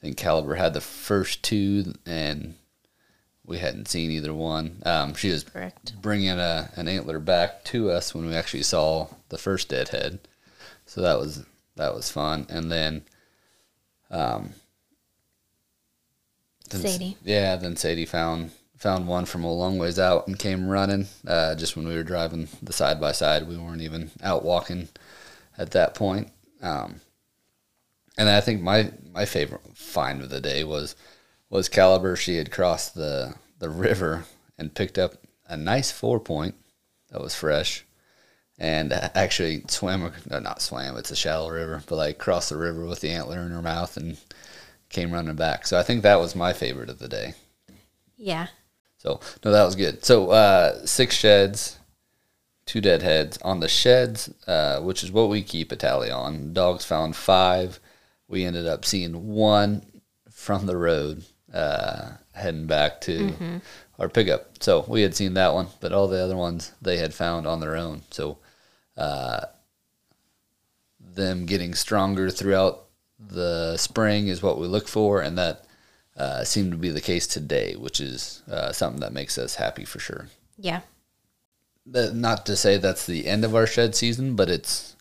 I 0.01 0.05
think 0.05 0.17
Caliber 0.17 0.55
had 0.55 0.73
the 0.75 0.81
first 0.81 1.43
two, 1.43 1.95
and 2.07 2.55
we 3.51 3.59
hadn't 3.59 3.89
seen 3.89 4.13
either 4.13 4.33
one. 4.33 4.81
Um, 4.87 5.13
she 5.15 5.29
was 5.31 5.43
Correct. 5.43 6.01
bringing 6.01 6.31
a, 6.39 6.71
an 6.77 6.87
antler 6.87 7.19
back 7.19 7.65
to 7.65 7.91
us 7.91 8.15
when 8.15 8.27
we 8.27 8.37
actually 8.37 8.63
saw 8.63 9.09
the 9.29 9.39
first 9.39 9.69
deadhead. 9.69 10.21
So 10.87 11.01
that 11.03 11.19
was 11.19 11.45
that 11.75 11.93
was 11.93 12.11
fun. 12.11 12.47
And 12.49 12.71
then, 12.71 13.03
um, 14.11 14.51
then- 16.71 16.81
Sadie. 16.81 17.17
yeah, 17.25 17.57
then 17.57 17.75
Sadie 17.75 18.07
found 18.07 18.53
found 18.79 19.09
one 19.09 19.25
from 19.27 19.43
a 19.45 19.53
long 19.53 19.79
ways 19.79 19.99
out 19.99 20.29
and 20.29 20.39
came 20.39 20.69
running. 20.69 21.07
Uh, 21.27 21.57
just 21.57 21.77
when 21.77 21.89
we 21.89 21.95
were 21.97 22.05
driving 22.05 22.49
the 22.63 22.73
side 22.73 23.01
by 23.01 23.11
side, 23.13 23.49
we 23.49 23.59
weren't 23.59 23.83
even 23.83 24.11
out 24.23 24.45
walking 24.45 24.89
at 25.59 25.73
that 25.73 25.95
point. 25.95 26.29
Um, 26.63 27.01
and 28.17 28.29
I 28.29 28.41
think 28.41 28.63
my 28.63 28.93
my 29.13 29.25
favorite 29.25 29.77
find 29.77 30.23
of 30.23 30.31
the 30.31 30.41
day 30.41 30.63
was 30.63 30.95
was 31.51 31.69
Caliber. 31.69 32.17
She 32.17 32.37
had 32.37 32.51
crossed 32.51 32.95
the 32.95 33.35
the 33.59 33.69
river 33.69 34.25
and 34.57 34.75
picked 34.75 34.99
up 34.99 35.15
a 35.47 35.57
nice 35.57 35.91
four 35.91 36.21
point 36.21 36.55
that 37.11 37.21
was 37.21 37.35
fresh, 37.35 37.85
and 38.59 38.93
actually 38.93 39.65
swam 39.69 40.13
no, 40.31 40.39
not 40.39 40.63
swam. 40.63 40.97
It's 40.97 41.11
a 41.11 41.17
shallow 41.17 41.51
river, 41.51 41.83
but 41.87 41.97
like 41.97 42.19
crossed 42.19 42.51
the 42.51 42.57
river 42.57 42.87
with 42.87 43.01
the 43.01 43.11
antler 43.11 43.41
in 43.41 43.51
her 43.51 43.63
mouth 43.63 43.97
and 43.97 44.17
came 44.89 45.13
running 45.13 45.37
back. 45.37 45.67
So 45.67 45.79
I 45.79 45.83
think 45.83 46.03
that 46.03 46.21
was 46.21 46.35
my 46.35 46.53
favorite 46.53 46.89
of 46.89 46.99
the 46.99 47.09
day. 47.09 47.35
Yeah. 48.17 48.47
So 48.99 49.21
no, 49.45 49.51
that 49.51 49.65
was 49.65 49.77
good. 49.77 50.05
So 50.05 50.31
uh, 50.31 50.85
six 50.87 51.17
sheds, 51.17 51.79
two 52.67 52.81
deadheads 52.81 53.39
on 53.39 53.61
the 53.61 53.69
sheds, 53.69 54.33
uh, 54.47 54.81
which 54.81 55.03
is 55.03 55.11
what 55.11 55.31
we 55.31 55.43
keep 55.43 55.73
a 55.73 55.77
tally 55.77 56.11
on. 56.11 56.53
Dogs 56.53 56.85
found 56.85 57.17
five. 57.17 57.81
We 58.29 58.45
ended 58.45 58.67
up 58.67 58.85
seeing 58.85 59.29
one 59.29 59.85
from 60.31 60.67
the 60.67 60.77
road 60.77 61.25
uh, 61.53 62.13
heading 62.33 62.67
back 62.67 63.01
to 63.03 63.61
our 63.99 64.09
pickup. 64.09 64.63
So 64.63 64.85
we 64.89 65.03
had 65.03 65.15
seen 65.15 65.35
that 65.35 65.55
one, 65.55 65.69
but 65.81 65.93
all 65.93 66.09
the 66.09 66.23
other 66.23 66.37
ones 66.37 66.73
they 66.81 66.97
had 66.99 67.15
found 67.15 67.47
on 67.47 67.61
their 67.61 67.77
own. 67.77 68.03
So 68.11 68.39
uh, 68.97 69.47
them 70.99 71.47
getting 71.47 71.75
stronger 71.75 72.31
throughout 72.31 72.87
the 73.19 73.77
spring 73.77 74.29
is 74.29 74.43
what 74.43 74.59
we 74.59 74.67
look 74.67 74.89
for, 74.89 75.21
and 75.21 75.37
that 75.39 75.65
uh, 76.17 76.45
seemed 76.45 76.73
to 76.73 76.79
be 76.79 76.91
the 76.91 77.01
case 77.01 77.27
today, 77.27 77.75
which 77.77 78.01
is 78.01 78.43
uh, 78.51 78.73
something 78.73 79.01
that 79.01 79.13
makes 79.13 79.39
us 79.39 79.57
happy 79.57 79.85
for 79.85 79.99
sure. 79.99 80.29
Yeah. 80.59 80.81
That, 81.87 82.15
not 82.15 82.47
to 82.47 82.57
say 82.57 82.77
that's 82.77 83.07
the 83.07 83.27
end 83.27 83.45
of 83.45 83.55
our 83.55 83.67
shed 83.67 83.95
season, 83.95 84.37
but 84.37 84.49
it's 84.49 84.97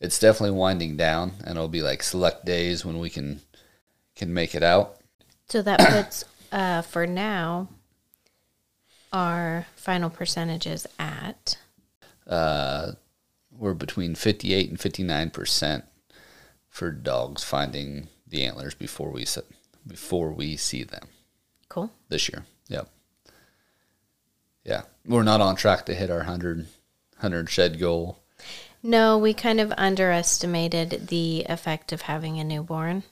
it's 0.00 0.18
definitely 0.18 0.56
winding 0.56 0.96
down, 0.96 1.32
and 1.40 1.56
it'll 1.56 1.68
be 1.68 1.82
like 1.82 2.02
select 2.02 2.44
days 2.44 2.84
when 2.84 2.98
we 2.98 3.10
can 3.10 3.40
can 4.14 4.32
make 4.32 4.54
it 4.54 4.62
out. 4.62 4.97
So 5.48 5.62
that 5.62 5.80
puts, 5.80 6.24
uh, 6.52 6.82
for 6.82 7.06
now, 7.06 7.68
our 9.12 9.66
final 9.76 10.10
percentages 10.10 10.86
at 10.98 11.56
Uh, 12.26 12.92
we're 13.50 13.72
between 13.74 14.14
fifty 14.14 14.52
eight 14.52 14.68
and 14.68 14.78
fifty 14.78 15.02
nine 15.02 15.30
percent 15.30 15.84
for 16.68 16.90
dogs 16.90 17.42
finding 17.42 18.08
the 18.26 18.44
antlers 18.44 18.74
before 18.74 19.10
we 19.10 19.24
se- 19.24 19.40
before 19.86 20.30
we 20.30 20.54
see 20.56 20.84
them 20.84 21.08
cool. 21.70 21.90
this 22.10 22.28
year. 22.28 22.44
Yep. 22.68 22.90
Yeah, 24.64 24.82
we're 25.06 25.22
not 25.22 25.40
on 25.40 25.56
track 25.56 25.86
to 25.86 25.94
hit 25.94 26.10
our 26.10 26.18
100, 26.18 26.58
100 26.58 27.48
shed 27.48 27.80
goal. 27.80 28.18
No, 28.82 29.16
we 29.16 29.32
kind 29.32 29.58
of 29.60 29.72
underestimated 29.78 31.06
the 31.08 31.46
effect 31.48 31.90
of 31.90 32.02
having 32.02 32.38
a 32.38 32.44
newborn. 32.44 33.04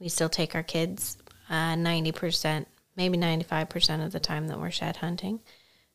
We 0.00 0.08
still 0.08 0.28
take 0.28 0.56
our 0.56 0.64
kids 0.64 1.16
uh, 1.50 1.74
90%, 1.74 2.66
maybe 2.96 3.16
95% 3.18 4.04
of 4.04 4.12
the 4.12 4.20
time 4.20 4.48
that 4.48 4.60
we're 4.60 4.70
shed 4.70 4.96
hunting. 4.96 5.40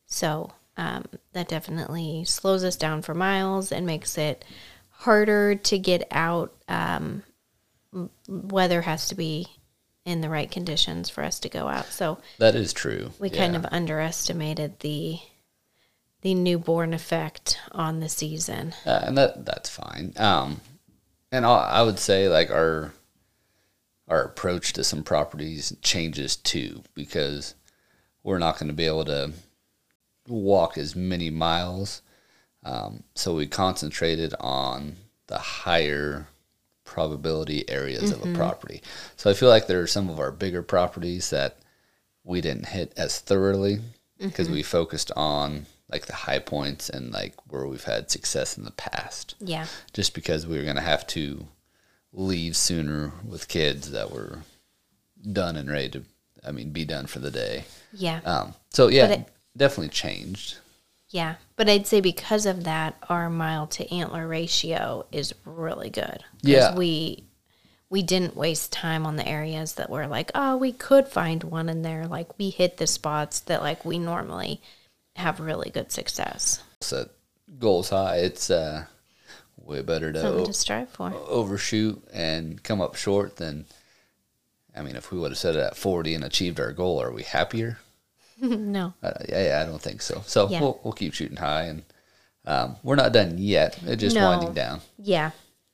So 0.05 0.51
um, 0.77 1.05
that 1.33 1.47
definitely 1.47 2.23
slows 2.25 2.63
us 2.63 2.75
down 2.75 3.01
for 3.01 3.13
miles 3.13 3.71
and 3.71 3.85
makes 3.85 4.17
it 4.17 4.43
harder 4.89 5.55
to 5.55 5.77
get 5.77 6.07
out. 6.11 6.53
Um, 6.67 7.23
weather 8.27 8.81
has 8.81 9.07
to 9.09 9.15
be 9.15 9.47
in 10.05 10.21
the 10.21 10.29
right 10.29 10.49
conditions 10.51 11.09
for 11.09 11.23
us 11.23 11.39
to 11.41 11.49
go 11.49 11.67
out. 11.67 11.85
So 11.87 12.19
That 12.39 12.55
is 12.55 12.73
true. 12.73 13.11
we 13.19 13.29
kind 13.29 13.55
of 13.55 13.65
underestimated 13.71 14.79
the 14.79 15.19
the 16.21 16.33
newborn 16.33 16.93
effect 16.93 17.57
on 17.73 17.99
the 17.99 18.07
season. 18.07 18.73
uh, 18.85 19.01
and 19.03 19.17
that 19.17 19.45
that's 19.45 19.69
fine. 19.69 20.13
Um, 20.17 20.61
and 21.33 21.45
I, 21.45 21.49
I 21.49 21.83
would 21.83 21.99
say 21.99 22.29
like 22.29 22.49
our 22.49 22.93
our 24.07 24.23
approach 24.23 24.73
to 24.73 24.83
some 24.83 25.03
properties 25.03 25.75
changes 25.81 26.35
too 26.35 26.83
because 26.93 27.55
we're 28.23 28.39
not 28.39 28.57
going 28.57 28.67
to 28.67 28.73
be 28.73 28.85
able 28.85 29.05
to 29.05 29.31
walk 30.27 30.77
as 30.77 30.95
many 30.95 31.29
miles. 31.29 32.01
Um, 32.63 33.03
so 33.15 33.35
we 33.35 33.47
concentrated 33.47 34.33
on 34.39 34.95
the 35.27 35.37
higher 35.37 36.27
probability 36.85 37.67
areas 37.69 38.11
of 38.11 38.23
a 38.25 38.33
property. 38.33 38.81
So 39.15 39.29
I 39.29 39.33
feel 39.33 39.49
like 39.49 39.67
there 39.67 39.81
are 39.81 39.87
some 39.87 40.09
of 40.09 40.19
our 40.19 40.31
bigger 40.31 40.61
properties 40.61 41.29
that 41.31 41.57
we 42.23 42.39
didn't 42.41 42.67
hit 42.67 42.93
as 42.97 43.19
thoroughly 43.19 43.79
because 44.19 44.49
we 44.49 44.63
focused 44.63 45.11
on 45.15 45.65
like 45.89 46.05
the 46.05 46.13
high 46.13 46.39
points 46.39 46.89
and 46.89 47.11
like 47.11 47.33
where 47.49 47.67
we've 47.67 47.83
had 47.83 48.09
success 48.09 48.57
in 48.57 48.63
the 48.63 48.71
past 48.71 49.35
Yeah. 49.39 49.65
just 49.93 50.13
because 50.13 50.47
we 50.47 50.57
were 50.57 50.63
going 50.63 50.75
to 50.77 50.81
have 50.81 51.05
to 51.07 51.45
leave 52.13 52.55
sooner 52.55 53.11
with 53.27 53.47
kids 53.47 53.91
that 53.91 54.11
were 54.11 54.39
done 55.31 55.55
and 55.55 55.69
ready 55.69 55.89
to 55.89 56.03
i 56.45 56.51
mean 56.51 56.69
be 56.71 56.85
done 56.85 57.05
for 57.07 57.19
the 57.19 57.31
day 57.31 57.65
Yeah. 57.93 58.19
um, 58.25 58.53
so 58.69 58.87
yeah 58.87 59.07
it- 59.07 59.27
definitely 59.57 59.89
changed 59.89 60.57
yeah. 61.09 61.35
But 61.57 61.69
I'd 61.69 61.85
say 61.85 62.01
because 62.01 62.47
of 62.47 62.63
that, 62.63 62.95
our 63.07 63.29
mile 63.29 63.67
to 63.67 63.87
antler 63.93 64.27
ratio 64.27 65.05
is 65.11 65.31
really 65.45 65.91
good. 65.91 66.23
Yeah. 66.41 66.75
We 66.75 67.25
we 67.87 68.01
didn't 68.01 68.35
waste 68.35 68.71
time 68.71 69.05
on 69.05 69.15
the 69.15 69.27
areas 69.27 69.73
that 69.75 69.91
were 69.91 70.07
like, 70.07 70.31
oh, 70.33 70.57
we 70.57 70.71
could 70.71 71.07
find 71.07 71.43
one 71.43 71.69
in 71.69 71.83
there. 71.83 72.07
Like 72.07 72.39
we 72.39 72.49
hit 72.49 72.77
the 72.77 72.87
spots 72.87 73.41
that 73.41 73.61
like 73.61 73.85
we 73.85 73.99
normally 73.99 74.59
have 75.15 75.39
really 75.39 75.69
good 75.69 75.91
success. 75.91 76.63
Set 76.81 77.09
goals 77.59 77.89
high. 77.89 78.17
It's 78.17 78.49
uh, 78.49 78.85
way 79.57 79.81
better 79.81 80.11
to, 80.11 80.21
Something 80.21 80.45
to 80.45 80.53
strive 80.53 80.89
for. 80.89 81.13
overshoot 81.27 82.03
and 82.13 82.61
come 82.63 82.81
up 82.81 82.95
short 82.95 83.37
than. 83.37 83.65
I 84.75 84.81
mean, 84.81 84.95
if 84.95 85.11
we 85.11 85.19
would 85.19 85.29
have 85.31 85.37
set 85.37 85.55
it 85.55 85.59
at 85.59 85.77
40 85.77 86.15
and 86.15 86.23
achieved 86.23 86.59
our 86.59 86.71
goal, 86.71 86.99
are 87.01 87.11
we 87.11 87.21
happier? 87.23 87.77
no. 88.41 88.93
Uh, 89.03 89.11
yeah, 89.29 89.45
yeah, 89.45 89.61
I 89.61 89.65
don't 89.69 89.81
think 89.81 90.01
so. 90.01 90.23
So 90.25 90.49
Yeah. 90.49 90.61
we'll, 90.61 90.79
we'll 90.83 90.93
keep 90.93 91.13
shooting 91.13 91.37
high, 91.37 91.63
and 91.65 91.83
um, 92.45 92.77
we're 92.81 92.95
not 92.95 93.13
done 93.13 93.37
yet. 93.37 93.77
It's 93.85 94.01
just 94.01 94.15
No. 94.15 94.27
winding 94.29 94.53
down. 94.53 94.81
Yeah. 94.97 95.29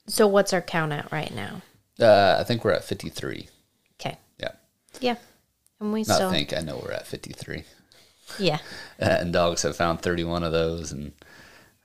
So 0.07 0.27
what's 0.27 0.51
our 0.51 0.61
count 0.61 0.91
at 0.91 1.09
right 1.13 1.33
now? 1.33 1.61
Uh, 1.97 2.37
I 2.39 2.43
think 2.43 2.65
we're 2.65 2.73
at 2.73 2.83
53. 2.83 3.47
Okay. 3.99 4.17
Yeah. 4.37 4.51
Yeah. 4.99 5.15
And 5.79 5.93
we 5.93 6.03
Not 6.03 6.15
still 6.15 6.31
think, 6.31 6.51
I 6.53 6.59
know 6.59 6.81
we're 6.83 6.91
at 6.91 7.07
53. 7.07 7.63
Yeah. 8.37 8.57
And 8.99 9.31
dogs 9.31 9.61
have 9.61 9.77
found 9.77 10.01
31 10.01 10.43
of 10.43 10.51
those. 10.51 10.91
And 10.91 11.13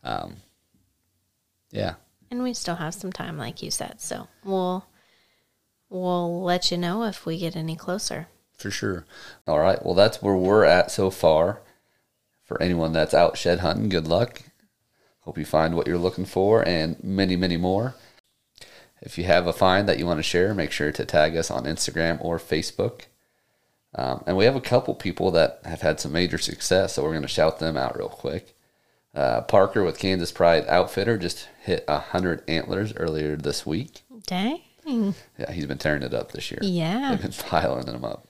um, 0.02 0.36
yeah, 1.74 1.94
And 2.30 2.42
we 2.42 2.54
still 2.54 2.76
have 2.76 2.94
some 2.94 3.12
time 3.12 3.36
like 3.36 3.62
you 3.62 3.70
said. 3.70 4.00
So 4.00 4.28
we'll 4.44 4.86
we'll 5.90 6.42
let 6.42 6.70
you 6.70 6.78
know 6.78 7.04
if 7.04 7.26
we 7.26 7.38
get 7.38 7.56
any 7.56 7.76
closer. 7.76 8.28
for 8.56 8.70
sure. 8.70 9.04
All 9.46 9.58
right. 9.58 9.84
Well, 9.84 9.94
that's 9.94 10.22
where 10.22 10.36
we're 10.36 10.64
at 10.64 10.90
so 10.90 11.10
far. 11.10 11.60
For 12.44 12.60
anyone 12.60 12.92
that's 12.92 13.14
out 13.14 13.38
shed 13.38 13.60
hunting, 13.60 13.88
good 13.88 14.06
luck. 14.06 14.42
Hope 15.20 15.38
you 15.38 15.46
find 15.46 15.74
what 15.74 15.86
you're 15.86 15.96
looking 15.96 16.26
for 16.26 16.66
and 16.68 17.02
many, 17.02 17.36
many 17.36 17.56
more. 17.56 17.94
If 19.00 19.16
you 19.16 19.24
have 19.24 19.46
a 19.46 19.52
find 19.52 19.88
that 19.88 19.98
you 19.98 20.06
want 20.06 20.18
to 20.18 20.22
share, 20.22 20.54
make 20.54 20.70
sure 20.70 20.92
to 20.92 21.04
tag 21.06 21.36
us 21.36 21.50
on 21.50 21.64
Instagram 21.64 22.22
or 22.22 22.38
Facebook. 22.38 23.02
Um, 23.94 24.24
and 24.26 24.36
we 24.36 24.44
have 24.44 24.56
a 24.56 24.60
couple 24.60 24.94
people 24.94 25.30
that 25.30 25.60
have 25.64 25.80
had 25.80 26.00
some 26.00 26.12
major 26.12 26.36
success, 26.38 26.94
so 26.94 27.02
we're 27.02 27.10
going 27.10 27.22
to 27.22 27.28
shout 27.28 27.58
them 27.58 27.76
out 27.76 27.96
real 27.96 28.08
quick. 28.08 28.54
Uh, 29.14 29.42
Parker 29.42 29.84
with 29.84 29.98
Kansas 29.98 30.32
Pride 30.32 30.66
Outfitter 30.66 31.16
just 31.16 31.48
hit 31.64 31.84
100 31.88 32.42
antlers 32.48 32.92
earlier 32.96 33.36
this 33.36 33.64
week. 33.64 34.02
Dang. 34.26 34.60
Yeah, 34.86 35.50
he's 35.50 35.64
been 35.66 35.78
tearing 35.78 36.02
it 36.02 36.12
up 36.12 36.32
this 36.32 36.50
year. 36.50 36.60
Yeah. 36.62 37.10
They've 37.10 37.22
been 37.22 37.32
piling 37.48 37.86
them 37.86 38.04
up. 38.04 38.26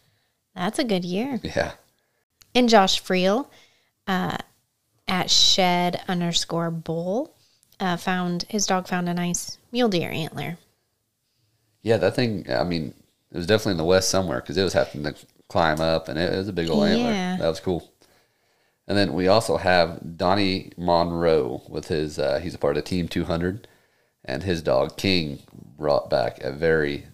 That's 0.55 0.79
a 0.79 0.85
good 0.85 1.05
year. 1.05 1.41
Yeah. 1.43 1.73
And 2.55 2.69
Josh 2.69 3.03
Friel 3.03 3.49
uh, 4.07 4.37
at 5.09 5.31
shed 5.31 6.01
underscore 6.07 6.71
bull 6.71 7.35
uh, 7.81 7.97
found 7.97 8.45
his 8.49 8.67
dog 8.67 8.87
found 8.87 9.09
a 9.09 9.15
nice 9.15 9.59
mule 9.73 9.89
deer 9.89 10.11
antler. 10.11 10.57
Yeah, 11.83 11.97
that 11.97 12.15
thing. 12.15 12.47
I 12.49 12.63
mean, 12.63 12.95
it 13.33 13.37
was 13.37 13.47
definitely 13.49 13.73
in 13.73 13.79
the 13.79 13.85
west 13.85 14.09
somewhere 14.11 14.41
because 14.41 14.57
it 14.57 14.63
was 14.63 14.73
having 14.75 15.03
to 15.03 15.15
climb 15.49 15.81
up, 15.81 16.09
and 16.09 16.17
it, 16.19 16.33
it 16.33 16.37
was 16.37 16.49
a 16.49 16.53
big 16.53 16.71
old 16.71 16.89
Yeah. 16.89 16.95
antler. 16.95 17.45
That 17.45 17.49
was 17.51 17.59
cool. 17.61 17.91
And 18.87 18.99
then 18.99 19.15
we 19.15 19.29
also 19.29 19.57
have 19.57 20.17
Donnie 20.19 20.73
Monroe 20.77 21.63
with 21.69 21.89
his. 21.89 22.19
Uh, 22.19 22.39
he's 22.43 22.55
a 22.55 22.59
part 22.59 22.77
of 22.77 22.85
Team 22.85 23.09
200, 23.09 23.67
and 24.25 24.43
his 24.43 24.61
dog 24.63 24.97
King 24.97 25.39
brought 25.79 26.11
back 26.11 26.39
a 26.41 26.53
very 26.53 27.07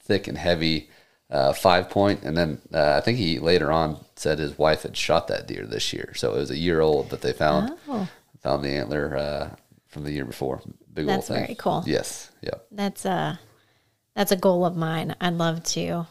thick 0.00 0.28
and 0.28 0.38
heavy 0.38 0.88
uh, 1.28 1.52
five 1.52 1.90
point. 1.90 2.22
And 2.22 2.36
then 2.36 2.60
uh, 2.72 2.94
I 2.96 3.00
think 3.00 3.18
he 3.18 3.38
later 3.40 3.72
on 3.72 4.04
said 4.14 4.38
his 4.38 4.56
wife 4.56 4.82
had 4.82 4.96
shot 4.96 5.26
that 5.28 5.48
deer 5.48 5.66
this 5.66 5.92
year, 5.92 6.12
so 6.14 6.34
it 6.34 6.38
was 6.38 6.50
a 6.50 6.56
year 6.58 6.80
old 6.80 7.10
that 7.10 7.22
they 7.22 7.32
found 7.32 7.72
Oh, 7.88 8.08
found 8.40 8.64
the 8.64 8.70
antler 8.70 9.16
uh, 9.16 9.50
from 9.88 10.04
the 10.04 10.12
year 10.12 10.24
before. 10.24 10.62
Big 10.94 11.06
That's 11.06 11.28
old 11.28 11.36
thing. 11.38 11.46
very 11.46 11.54
cool. 11.56 11.82
Yes. 11.86 12.30
Yep. 12.42 12.66
that's 12.70 13.04
a 13.04 13.38
that's 14.14 14.32
a 14.32 14.36
goal 14.36 14.64
of 14.64 14.76
mine. 14.76 15.14
I'd 15.20 15.34
love 15.34 15.64
to 15.64 16.06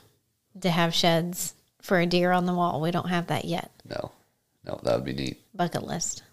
to 0.61 0.69
have 0.69 0.93
sheds 0.93 1.53
for 1.81 1.99
a 1.99 2.05
deer 2.05 2.31
on 2.31 2.45
the 2.45 2.53
wall. 2.53 2.81
We 2.81 2.91
don't 2.91 3.09
have 3.09 3.27
that 3.27 3.45
yet. 3.45 3.71
No. 3.87 4.11
No, 4.65 4.79
that 4.83 4.95
would 4.95 5.05
be 5.05 5.13
neat 5.13 5.41
Bucket 5.53 5.83
list. 5.83 6.23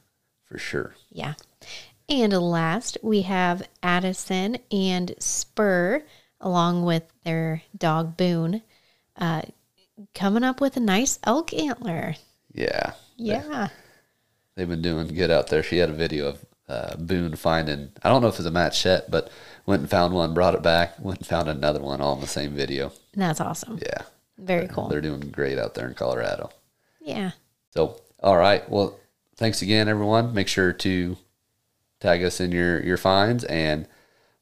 for 0.45 0.59
sure. 0.59 0.95
Yeah. 1.11 1.35
And 2.09 2.33
last, 2.33 2.99
we 3.03 3.23
have 3.23 3.69
Addison 3.83 4.59
and 4.71 5.15
Spur, 5.19 6.03
along 6.41 6.85
with 6.85 7.05
their 7.25 7.63
dog 7.77 8.17
Boone, 8.17 8.63
uh, 9.17 9.43
coming 10.15 10.43
up 10.43 10.61
with 10.61 10.77
a 10.77 10.81
nice 10.81 11.19
elk 11.25 11.55
antler. 11.55 12.17
Yeah. 12.53 12.93
Yeah. 13.17 13.69
They've 14.57 14.69
been 14.69 14.83
doing 14.83 15.09
good 15.09 15.31
out 15.31 15.49
there. 15.49 15.63
She 15.63 15.79
had 15.79 15.91
a 15.91 15.95
video 15.95 16.29
of 16.29 16.45
uh, 16.69 16.97
Boone 16.97 17.37
finding, 17.37 17.91
I 18.03 18.09
don't 18.09 18.21
know 18.23 18.29
if 18.29 18.37
it's 18.39 18.47
a 18.47 18.51
matchette, 18.51 19.11
but 19.11 19.31
went 19.67 19.81
and 19.83 19.91
found 19.91 20.13
one, 20.13 20.35
brought 20.35 20.55
it 20.55 20.63
back, 20.63 20.99
went 20.99 21.21
and 21.21 21.27
found 21.27 21.49
another 21.49 21.81
one 21.81 22.01
all 22.01 22.15
in 22.15 22.21
the 22.21 22.27
same 22.27 22.53
video. 22.53 22.93
That's 23.15 23.41
awesome. 23.41 23.79
Yeah. 23.81 24.03
Very 24.39 24.69
cool. 24.69 24.89
They're 24.89 25.01
doing 25.01 25.21
great 25.21 25.59
out 25.59 25.75
there 25.75 25.87
in 25.87 25.95
Colorado. 25.95 26.51
Yeah. 27.01 27.31
So, 27.71 28.01
all 28.23 28.37
right. 28.37 28.69
Well, 28.71 28.99
thanks 29.37 29.63
again, 29.63 29.89
everyone. 29.89 30.35
Make 30.35 30.49
sure 30.49 30.73
to 30.73 31.17
tag 32.01 32.23
us 32.23 32.41
in 32.41 32.53
your, 32.53 32.83
your 32.83 32.97
finds, 32.97 33.45
and 33.45 33.87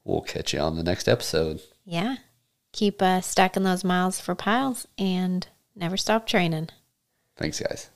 we'll 0.04 0.22
catch 0.22 0.52
you 0.52 0.60
on 0.60 0.76
the 0.76 0.82
next 0.82 1.08
episode. 1.08 1.60
Yeah. 1.84 2.16
Keep 2.72 3.02
uh, 3.02 3.20
stacking 3.20 3.64
those 3.64 3.84
miles 3.84 4.20
for 4.20 4.34
piles 4.34 4.86
and 4.96 5.46
never 5.74 5.96
stop 5.96 6.26
training. 6.26 6.68
Thanks, 7.36 7.60
guys. 7.60 7.90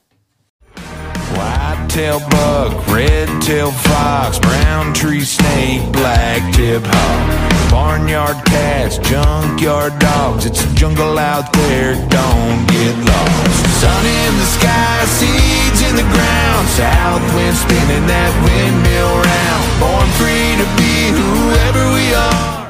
White-tail 1.37 2.21
buck, 2.31 2.87
red-tail 2.89 3.71
fox, 3.71 4.39
brown 4.39 4.95
tree 4.95 5.25
snake, 5.25 5.83
black-tip 5.93 6.83
hawk. 6.85 7.71
Barnyard 7.71 8.37
cats, 8.47 8.99
junkyard 8.99 9.99
dogs, 9.99 10.47
it's 10.47 10.65
a 10.65 10.75
jungle 10.75 11.19
out 11.19 11.53
there, 11.53 11.95
don't 12.09 12.61
get 12.71 12.95
lost. 13.05 13.81
Sun 13.81 14.07
in 14.07 14.33
the 14.39 14.49
sky, 14.59 15.05
seeds 15.19 15.83
in 15.83 15.97
the 15.97 16.09
ground, 16.15 16.69
south 16.69 17.23
wind 17.35 17.57
spinning 17.57 18.07
that 18.07 18.33
windmill 18.47 19.15
round. 19.27 19.65
Born 19.83 20.09
free 20.19 20.55
to 20.61 20.67
be 20.79 21.11
whoever 21.19 21.85
we 21.95 22.15
are. 22.15 22.64